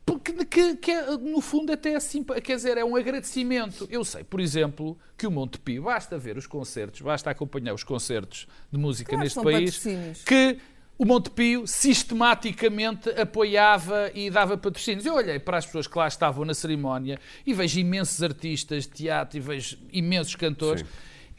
[0.07, 3.87] Porque que, que é, no fundo até assim, quer dizer, é um agradecimento.
[3.91, 7.85] Eu sei, por exemplo, que o Monte Pio, basta ver os concertos, basta acompanhar os
[7.85, 10.25] concertos de música Claro, neste são país, patrocínios.
[10.25, 10.59] que
[11.01, 15.07] o Monte Pio sistematicamente apoiava e dava patrocínios.
[15.07, 18.91] Eu olhei para as pessoas que lá estavam na cerimónia e vejo imensos artistas de
[18.91, 20.83] teatro e vejo imensos cantores.
[20.83, 20.89] Sim.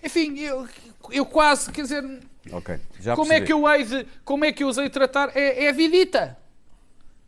[0.03, 0.67] Enfim, eu,
[1.11, 2.03] eu quase, quer dizer,
[2.51, 5.29] Ok, já como é que eu hei de, como é que eu usei tratar?
[5.37, 6.35] É, é a vidita.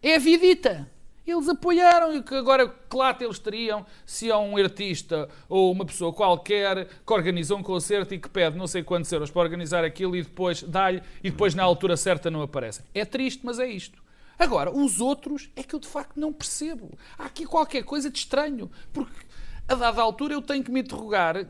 [0.01, 0.89] É a vidita.
[1.25, 5.85] Eles apoiaram e que agora que lata eles teriam se há um artista ou uma
[5.85, 9.85] pessoa qualquer que organiza um concerto e que pede não sei quantos euros para organizar
[9.85, 12.85] aquilo e depois dá-lhe e depois na altura certa não aparecem.
[12.93, 14.03] É triste, mas é isto.
[14.37, 16.91] Agora, os outros é que eu de facto não percebo.
[17.17, 18.69] Há aqui qualquer coisa de estranho.
[18.91, 19.25] Porque
[19.67, 21.47] a dada altura eu tenho que me interrogar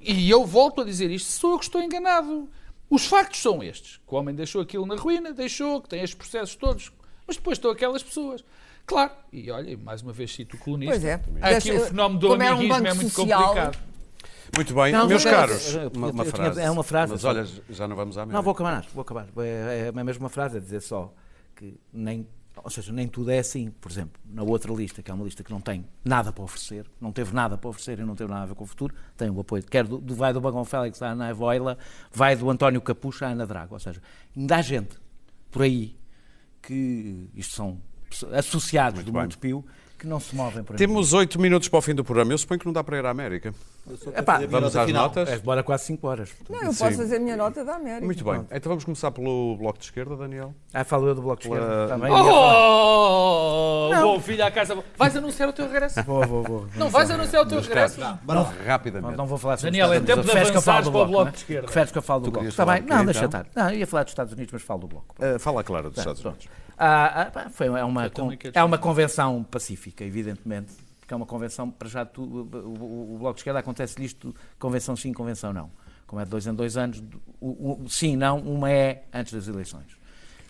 [0.00, 2.48] e eu volto a dizer isto, sou eu que estou enganado.
[2.90, 4.00] Os factos são estes.
[4.06, 6.92] Que o homem deixou aquilo na ruína, deixou, que tem estes processos todos.
[7.26, 8.44] Mas depois estão aquelas pessoas.
[8.86, 10.92] Claro, e olha, mais uma vez cito o colunista.
[10.94, 11.14] Pois é.
[11.14, 13.78] Aqui Deixa- o fenómeno do era um amiguismo é muito social, complicado.
[14.56, 16.60] Muito bem, Não, meus mas- caros, eu- eu- uma, uma eu tinha- frase.
[16.60, 19.26] é uma frase, Mas olha, já não vamos à Não, vou acabar, vou acabar.
[19.38, 21.12] É, é a mesma frase, é dizer só
[21.56, 22.28] que nem,
[22.62, 23.70] ou seja, nem tudo é assim.
[23.80, 26.86] Por exemplo, na outra lista, que é uma lista que não tem nada para oferecer,
[27.00, 29.28] não teve nada para oferecer e não teve nada a ver com o futuro, tem
[29.28, 31.76] o apoio, quer do, do- vai do Bagão Félix à Ana Voila,
[32.12, 33.74] vai do António Capucha à Ana Drago.
[33.74, 34.00] Ou seja,
[34.36, 34.96] ainda há gente
[35.50, 35.96] por aí
[36.62, 37.80] que, isto são
[38.32, 39.22] associados do bem.
[39.22, 39.64] Monte Pio,
[39.98, 40.78] que não se movem por aí.
[40.78, 42.32] Temos oito minutos para o fim do programa.
[42.32, 43.54] Eu suponho que não dá para ir à América.
[44.16, 45.28] Epá, Vamos às notas?
[45.28, 46.30] É, bora quase 5 horas.
[46.48, 46.84] Não, eu Sim.
[46.84, 48.04] posso fazer a minha nota da América.
[48.04, 48.40] Muito bem.
[48.50, 50.54] Então vamos começar pelo bloco de esquerda, Daniel.
[50.72, 51.88] Ah, falo eu do Bloco de Esquerda.
[51.88, 52.10] Também.
[52.10, 52.54] falar.
[52.56, 54.76] Oh, bom filho à casa.
[54.96, 56.02] Vais anunciar o teu regresso?
[56.02, 56.66] Vou, vou, vou.
[56.76, 58.00] Não vais anunciar o teu regresso?
[58.00, 58.18] Não,
[58.66, 59.16] Rapidamente.
[59.16, 61.30] não vou falar sobre Daniel, é tempo de do para o bloco né?
[61.30, 61.62] de esquerda.
[61.64, 62.48] Preferes que eu fale do bloco.
[62.48, 62.82] Está bem?
[62.82, 63.46] Não, deixa estar.
[63.54, 65.14] Não, eu ia falar dos Estados Unidos, mas falo do bloco.
[65.18, 66.24] Uh, fala, Clara, dos É, Estados.
[66.24, 66.48] Unidos.
[66.76, 68.10] Ah, ah, foi, é, uma,
[68.52, 73.34] é uma convenção pacífica, evidentemente, porque é uma convenção, para já, tu, o, o- Bloco
[73.34, 75.70] de Esquerda acontece-lhe isto, convenção sim, convenção não.
[76.06, 77.02] Como é de dois em dois anos,
[77.40, 79.86] o, o- sim, não, uma é antes das eleições.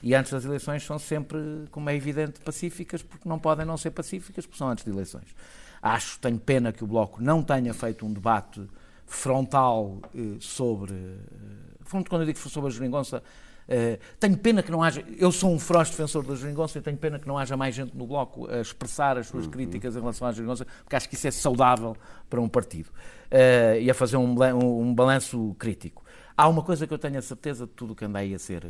[0.03, 1.39] E antes das eleições são sempre,
[1.71, 5.35] como é evidente, pacíficas, porque não podem não ser pacíficas, porque são antes de eleições.
[5.81, 8.67] Acho, tenho pena que o Bloco não tenha feito um debate
[9.07, 10.93] frontal eh, sobre.
[10.95, 13.23] eh, quando eu digo sobre a geringonça,
[13.69, 15.05] eh, tenho pena que não haja.
[15.19, 17.97] Eu sou um feroz defensor da geringonça e tenho pena que não haja mais gente
[17.97, 21.27] no Bloco a expressar as suas críticas em relação à geringonça, porque acho que isso
[21.27, 21.97] é saudável
[22.29, 22.91] para um partido
[23.31, 26.05] eh, e a fazer um, um, um balanço crítico.
[26.37, 28.39] Há uma coisa que eu tenho a certeza de tudo o que anda aí a
[28.39, 28.65] ser.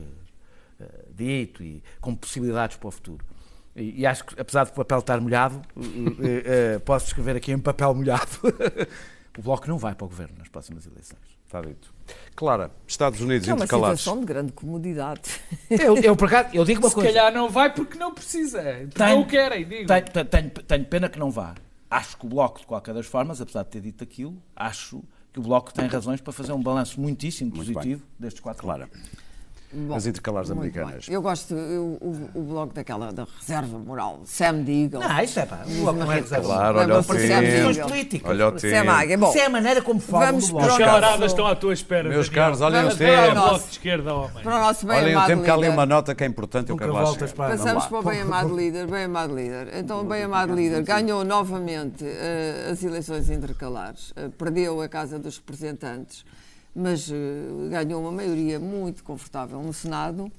[0.80, 3.24] eh, dito e com possibilidades para o futuro.
[3.76, 5.60] E, e acho que, apesar do papel estar molhado,
[6.84, 8.30] posso escrever aqui em papel molhado.
[9.38, 11.38] o Bloco não vai para o governo nas próximas eleições.
[11.46, 11.93] Está dito.
[12.36, 14.00] Clara, Estados Unidos É uma intercalados.
[14.00, 15.22] situação de grande comodidade.
[15.70, 17.08] Eu, eu, por acaso, eu digo uma Se coisa.
[17.12, 18.60] calhar não vai porque não precisa.
[18.62, 19.86] Porque Tenho- não o querem, digo.
[19.86, 21.54] Tenho, tenho- tenho- pena que não vá.
[21.90, 25.02] Acho que o Bloco, de qualquer das formas, apesar de ter dito aquilo, acho
[25.32, 28.88] que o Bloco tem razões para fazer um balanço muitíssimo positivo destes quatro Clara.
[29.76, 31.06] Bom, As intercalares americanas.
[31.06, 31.14] bem.
[31.14, 35.00] Eu gosto, eu- o, o blog daquela da reserva moral, Sam Deagle.
[35.00, 35.64] Não, isso é pá.
[35.66, 36.44] O não é reserva.
[36.46, 38.28] Claro, olha o tempo.
[38.28, 39.18] Olha o tempo.
[39.18, 42.08] Bom, Isso é a maneira como falam Vamos do Os camaradas estão à tua espera.
[42.08, 42.44] Meus Daniel.
[42.44, 43.34] caros, olhem Vamos o para o É o tempo.
[43.34, 44.42] nosso- bloco de esquerda, homem.
[44.42, 46.70] para o nosso bem Olhem o tempo que há ali uma nota que é importante.
[46.70, 47.50] Eu quero lá voltas chegar.
[47.50, 49.68] Passamos para o bem amado líder, bem amado líder.
[49.76, 55.18] Então, o bem amado líder ganhou novamente eh, as eleições intercalares, Eh, perdeu a Casa
[55.18, 56.24] dos Representantes,
[56.74, 60.30] mas eh, ganhou uma maioria muito confortável no Senado.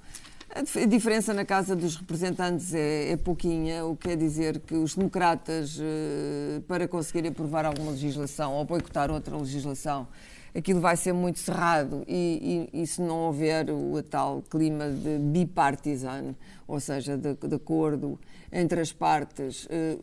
[0.53, 4.59] A dif- a diferença na Casa dos Representantes é, é pouquinha, o que quer dizer
[4.59, 10.07] que os democratas, eh, para conseguirem aprovar alguma legislação ou boicotar outra legislação,
[10.53, 15.17] aquilo vai ser muito cerrado e, e- e se não houver o tal clima de
[15.19, 16.33] bipartisan,
[16.67, 18.17] ou seja, de, de acordo
[18.51, 19.97] entre as partes, eh,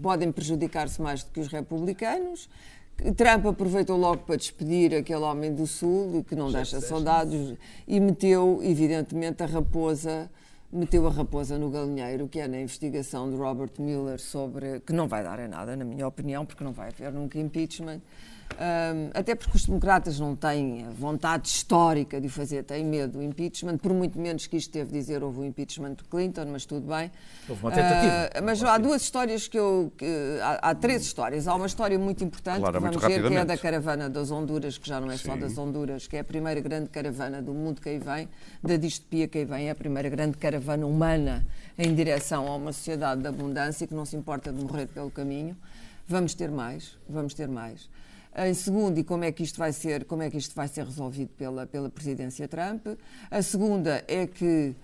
[0.00, 2.48] podem prejudicar-se mais do que os republicanos.
[3.16, 7.54] Trump aproveitou logo para despedir aquele homem do Sul, que não deixa saudades,
[7.86, 10.30] e meteu, evidentemente, a raposa
[10.74, 14.80] meteu a raposa no galinheiro, que é na investigação de Robert Mueller sobre.
[14.80, 18.00] que não vai dar em nada, na minha opinião, porque não vai haver nunca impeachment.
[18.58, 23.78] Ahm, até porque os democratas não têm vontade histórica de fazer, têm medo do impeachment,
[23.78, 26.86] por muito menos que isto teve de dizer houve o impeachment de Clinton, mas tudo
[26.86, 27.10] bem.
[27.48, 28.30] Houve uma tentativa.
[28.34, 29.92] Ah, mas há duas histórias que eu.
[29.98, 31.48] que- há, há três histórias.
[31.48, 34.78] Há uma história muito importante Claro, que vamos ver, que é da caravana das Honduras,
[34.78, 35.40] que já não é só Sim.
[35.40, 38.28] das Honduras, que é a primeira grande caravana do mundo que aí vem,
[38.62, 41.44] da distopia que aí vem, é a primeira grande caravana humana
[41.76, 45.56] em direção a uma sociedade de abundância que não se importa de morrer pelo caminho.
[46.06, 47.88] Vamos ter mais, vamos ter mais.
[48.36, 50.84] Em segundo, e como é que isto vai ser, como é que isto vai ser
[50.84, 52.84] resolvido pela, pela presidência Trump?
[53.30, 54.74] A segunda é que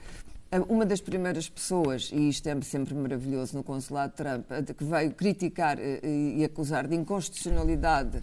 [0.52, 4.84] a- uma das primeiras pessoas, e isto é sempre maravilhoso no consulado Trump, de- que
[4.84, 5.98] veio criticar eh,
[6.36, 8.22] e acusar de inconstitucionalidade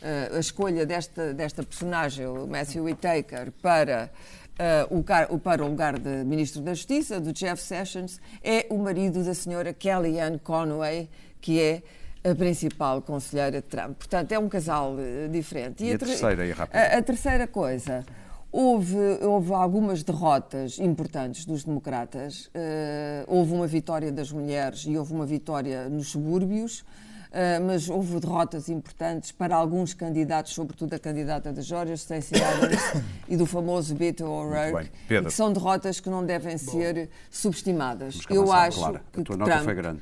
[0.00, 4.08] eh, a escolha desta, desta personagem, o Matthew Whitaker, para,
[4.56, 8.78] eh, car- o- para o lugar de Ministro da Justiça, do Jeff Sessions, é o
[8.78, 11.08] marido da senhora Kellyanne Conway,
[11.40, 11.82] que é
[12.30, 13.96] a principal conselheira de Trump.
[13.96, 15.84] Portanto, é um casal eh, diferente.
[15.84, 16.76] E a ter- terceira, aí, rápido?
[16.76, 18.04] a, a terceira coisa,
[18.50, 22.50] houve, houve algumas derrotas importantes dos democratas.
[22.54, 26.84] Eh, houve uma vitória das mulheres e houve uma vitória nos subúrbios.
[27.30, 33.04] eh, mas houve derrotas importantes para alguns candidatos, sobretudo a candidata da Georgia, Stacey Abrams,
[33.28, 38.20] e do famoso Beto O'Rourke, e que são derrotas que não devem ser subestimadas.
[38.30, 39.02] Eu acho Clara.
[39.12, 40.00] que A tua nota Trump foi grande.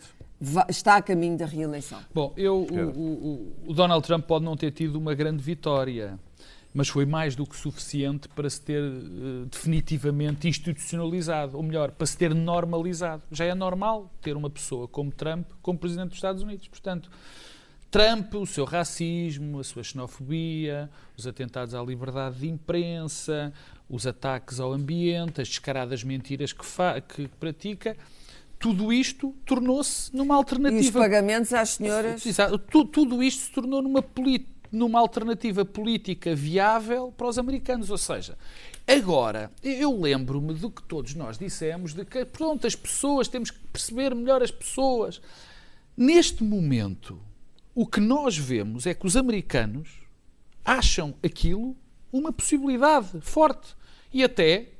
[0.68, 1.99] Está a caminho da reeleição.
[2.14, 6.18] Bom, eu, o, o- o- Donald Trump pode não ter tido uma grande vitória,
[6.74, 12.07] mas foi mais do que suficiente para se ter eh, definitivamente institucionalizado, ou melhor, para
[12.07, 13.22] se ter normalizado.
[13.32, 16.68] Já é normal ter uma pessoa como Trump como presidente dos Estados Unidos.
[16.68, 17.11] Portanto,
[17.91, 23.55] Trump, o seu racismo, a sua xenofobia, os atentados à liberdade de imprensa,
[23.89, 27.97] os ataques ao ambiente, as descaradas mentiras que, fa- que pratica,
[28.59, 32.24] tudo isto tornou-se numa E os alternativa pagamentos às senhoras.
[32.24, 32.59] Exato.
[32.59, 34.04] Tu- Tudo isto se tornou numa,
[34.72, 37.90] numa alternativa política viável para os americanos.
[37.90, 38.36] Ou seja,
[38.86, 43.59] agora, eu lembro-me do que todos nós dissemos, de que, pronto, as pessoas, temos que
[43.72, 45.20] perceber melhor as pessoas.
[45.96, 47.20] Neste momento,
[47.74, 50.00] o que nós vemos é que os americanos
[50.64, 51.76] acham aquilo
[52.12, 53.74] uma possibilidade forte.
[54.12, 54.70] E até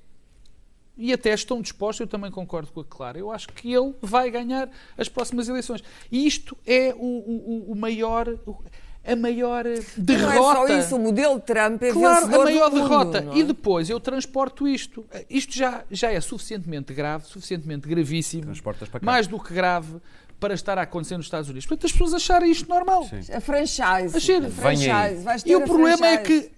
[0.97, 4.31] e até estão dispostos, eu também concordo com a Clara, eu acho que ele vai
[4.31, 5.83] ganhar as próximas eleições.
[6.11, 8.57] E isto é o, o- o- maior, o-
[9.05, 9.65] a maior
[9.97, 10.35] derrota.
[10.35, 13.27] Não é só isso, o modelo Trump é Claro, vencedor a maior do mundo, derrota.
[13.35, 13.39] é?
[13.39, 15.05] E depois eu transporto isto.
[15.31, 19.07] Isto já, já é suficientemente grave, suficientemente gravíssimo, Transportas para cá.
[19.07, 19.97] mais do que grave,
[20.41, 21.67] para estar a acontecer nos Estados Unidos.
[21.67, 23.09] Portanto, as pessoas acharem isto normal.
[23.33, 24.17] A franchise.
[24.17, 24.91] Achei- a Venha franchise.
[24.91, 25.17] aí.
[25.23, 26.49] vais ter E o a problema é franchise.
[26.49, 26.57] que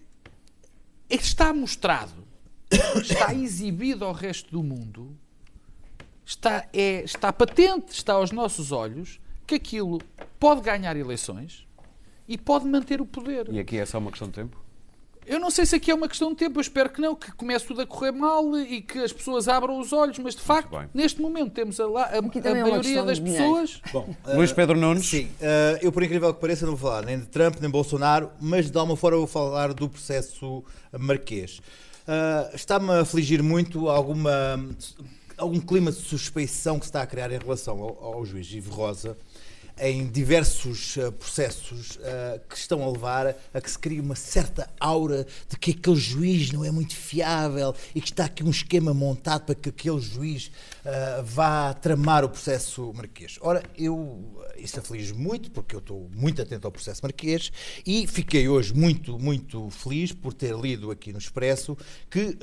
[1.11, 2.13] é que está mostrado,
[2.71, 5.17] está exibido ao resto do mundo,
[6.25, 9.99] está, é, está patente, está aos nossos olhos, que aquilo
[10.39, 11.67] pode ganhar eleições
[12.27, 13.49] e pode manter o poder.
[13.51, 14.69] E aqui é só uma questão de tempo?
[15.27, 17.31] Eu não sei se aqui é uma questão de tempo, eu espero que não, que
[17.33, 20.71] comece tudo a correr mal e que as pessoas abram os olhos, mas de facto,
[20.95, 22.21] neste momento temos a, la- a- a é
[22.63, 23.81] maioria questão das pessoas.
[23.93, 25.05] Bom, Luís eh, Pedro Nunes.
[25.07, 27.73] Sim, eh, eu por incrível que pareça não vou falar nem de Trump nem de
[27.73, 30.65] Bolsonaro, mas de alguma forma vou falar do processo
[30.99, 31.61] marquês.
[32.09, 34.59] Eh, Está-me a afligir muito alguma,
[35.37, 38.73] algum clima de suspeição que se está a criar em relação ao, ao juiz Ivo
[38.73, 39.15] Rosa
[39.81, 44.69] em diversos eh, processos eh, que estão a levar a que se crie uma certa
[44.81, 48.93] aura de que aquele juiz não é muito fiável e que está aqui um esquema
[48.93, 50.51] montado para que aquele juiz
[50.85, 53.39] eh, vá tramar o processo marquês.
[53.41, 57.53] Ora, eu isso aflige muito porque eu estou muito atento ao processo marquês
[57.87, 61.77] e fiquei hoje muito, muito feliz por ter lido aqui no Expresso
[62.11, 62.37] que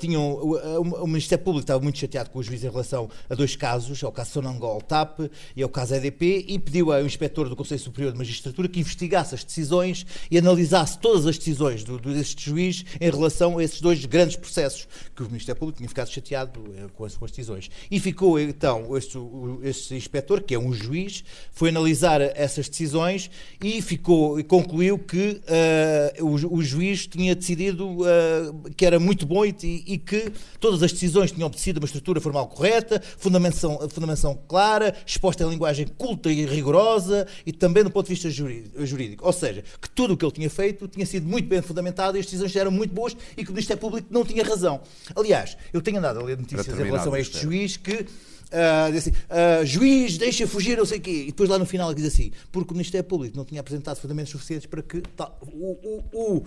[0.00, 3.54] tinham o- o Ministério Público estava muito chateado com o juiz em relação a dois
[3.54, 5.20] casos, ao caso Sonangol TAP
[5.54, 9.34] e ao caso EDP e pediu ao inspetor do Conselho Superior de Magistratura que investigasse
[9.34, 13.80] as decisões e analisasse todas as decisões do, do- deste juiz em relação a esses
[13.80, 17.30] dois grandes processos que o Ministério Público tinha ficado chateado eh, com as, com as
[17.30, 17.70] decisões.
[17.90, 19.18] E ficou então este,
[19.62, 23.30] este inspetor, que é um juiz, foi analisar essas decisões
[23.62, 29.44] e ficou concluiu que eh, o, o juiz tinha decidido eh, que era muito bom
[29.44, 29.54] e,
[29.86, 35.42] e que todas as decisões tinham obedecido uma estrutura formal correta, fundamentação, fundamentação clara, exposta
[35.44, 39.26] em linguagem culta e rigorosa rigorosa e também do ponto de vista jurídico.
[39.26, 42.20] Ou seja, que tudo o que ele tinha feito tinha sido muito bem fundamentado e
[42.20, 44.80] as decisões eram muito boas e que o Ministério Público não tinha razão.
[45.14, 47.58] Aliás, eu tenho andado a ler notícias em relação a este Ministério.
[47.58, 48.06] juiz que
[48.52, 51.66] ah, diz assim, ah, juiz deixa fugir não sei o quê e depois lá no
[51.66, 55.02] final ele diz assim porque o Ministério Público não tinha apresentado fundamentos suficientes para que
[55.16, 56.44] tal- o, o- o,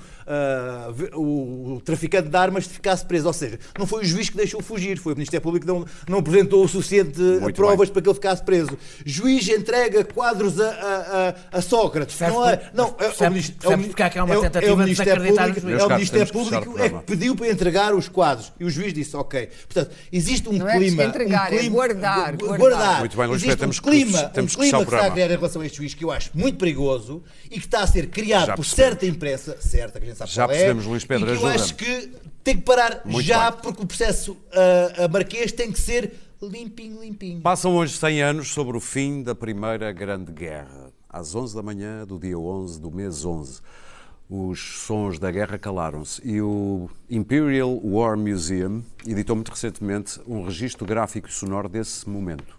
[0.93, 4.37] ve- o- o traficante de armas ficasse preso, ou seja, não foi o juiz que
[4.37, 7.93] deixou fugir, foi o Ministério Público que não, não apresentou o suficiente Muito provas bem.
[7.93, 8.77] para que ele ficasse preso.
[9.05, 12.15] Juiz entrega quadros a, a, a- a Sócrates.
[12.15, 14.71] Percebe não é, não, é, percebe- é porque é que há uma é o- tentativa
[14.71, 15.63] é o de Ministério Público- juiz.
[15.63, 18.93] É o Meus Ministério Público é que pediu para entregar os quadros e o juiz
[18.93, 19.49] disse ok.
[19.67, 21.03] Portanto, existe um Não é clima.
[21.03, 22.99] entregar, um é clima guardar, gu- guardar.
[22.99, 24.95] Muito bem, Luís existe Pedro, temos um que- clima, temos um que clima que se
[24.95, 27.65] está a criar em relação a este juiz que eu acho muito perigoso e que
[27.65, 28.89] está a ser criado Já por percebemos.
[28.99, 31.43] certa imprensa, certa, que a gente sabe Já qual é, percebemos, Luís Pedro, e que
[31.43, 32.11] eu acho que
[32.43, 33.59] tem que parar Muito já bem.
[33.61, 37.41] porque o processo ah, a Marquês tem que ser limpinho, limpinho.
[37.41, 40.91] Passam hoje 100 anos sobre o fim da Primeira Grande Guerra.
[41.09, 43.61] Às 11 da manhã do dia 11 do mês 11.
[44.35, 50.87] Os sons da guerra calaram-se e o Imperial War Museum editou muito recentemente um registro
[50.87, 52.57] gráfico e sonoro desse momento.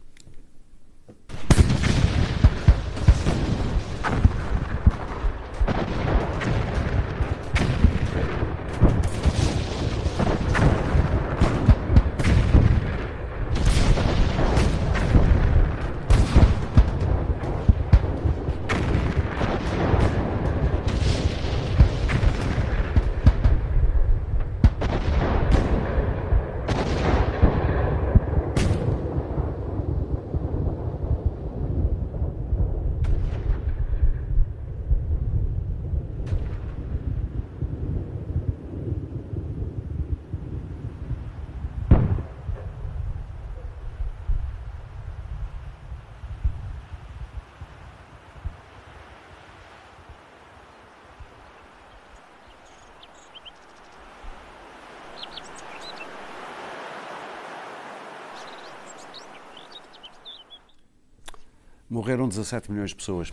[61.95, 63.32] Morreram 17 milhões de pessoas.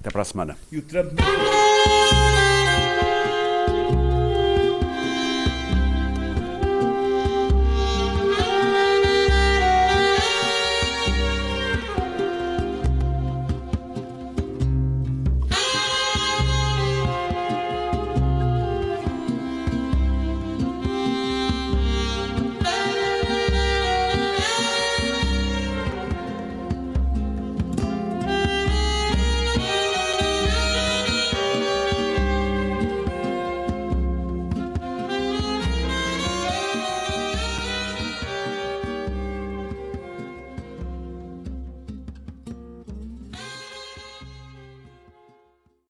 [0.00, 0.58] Até para a semana.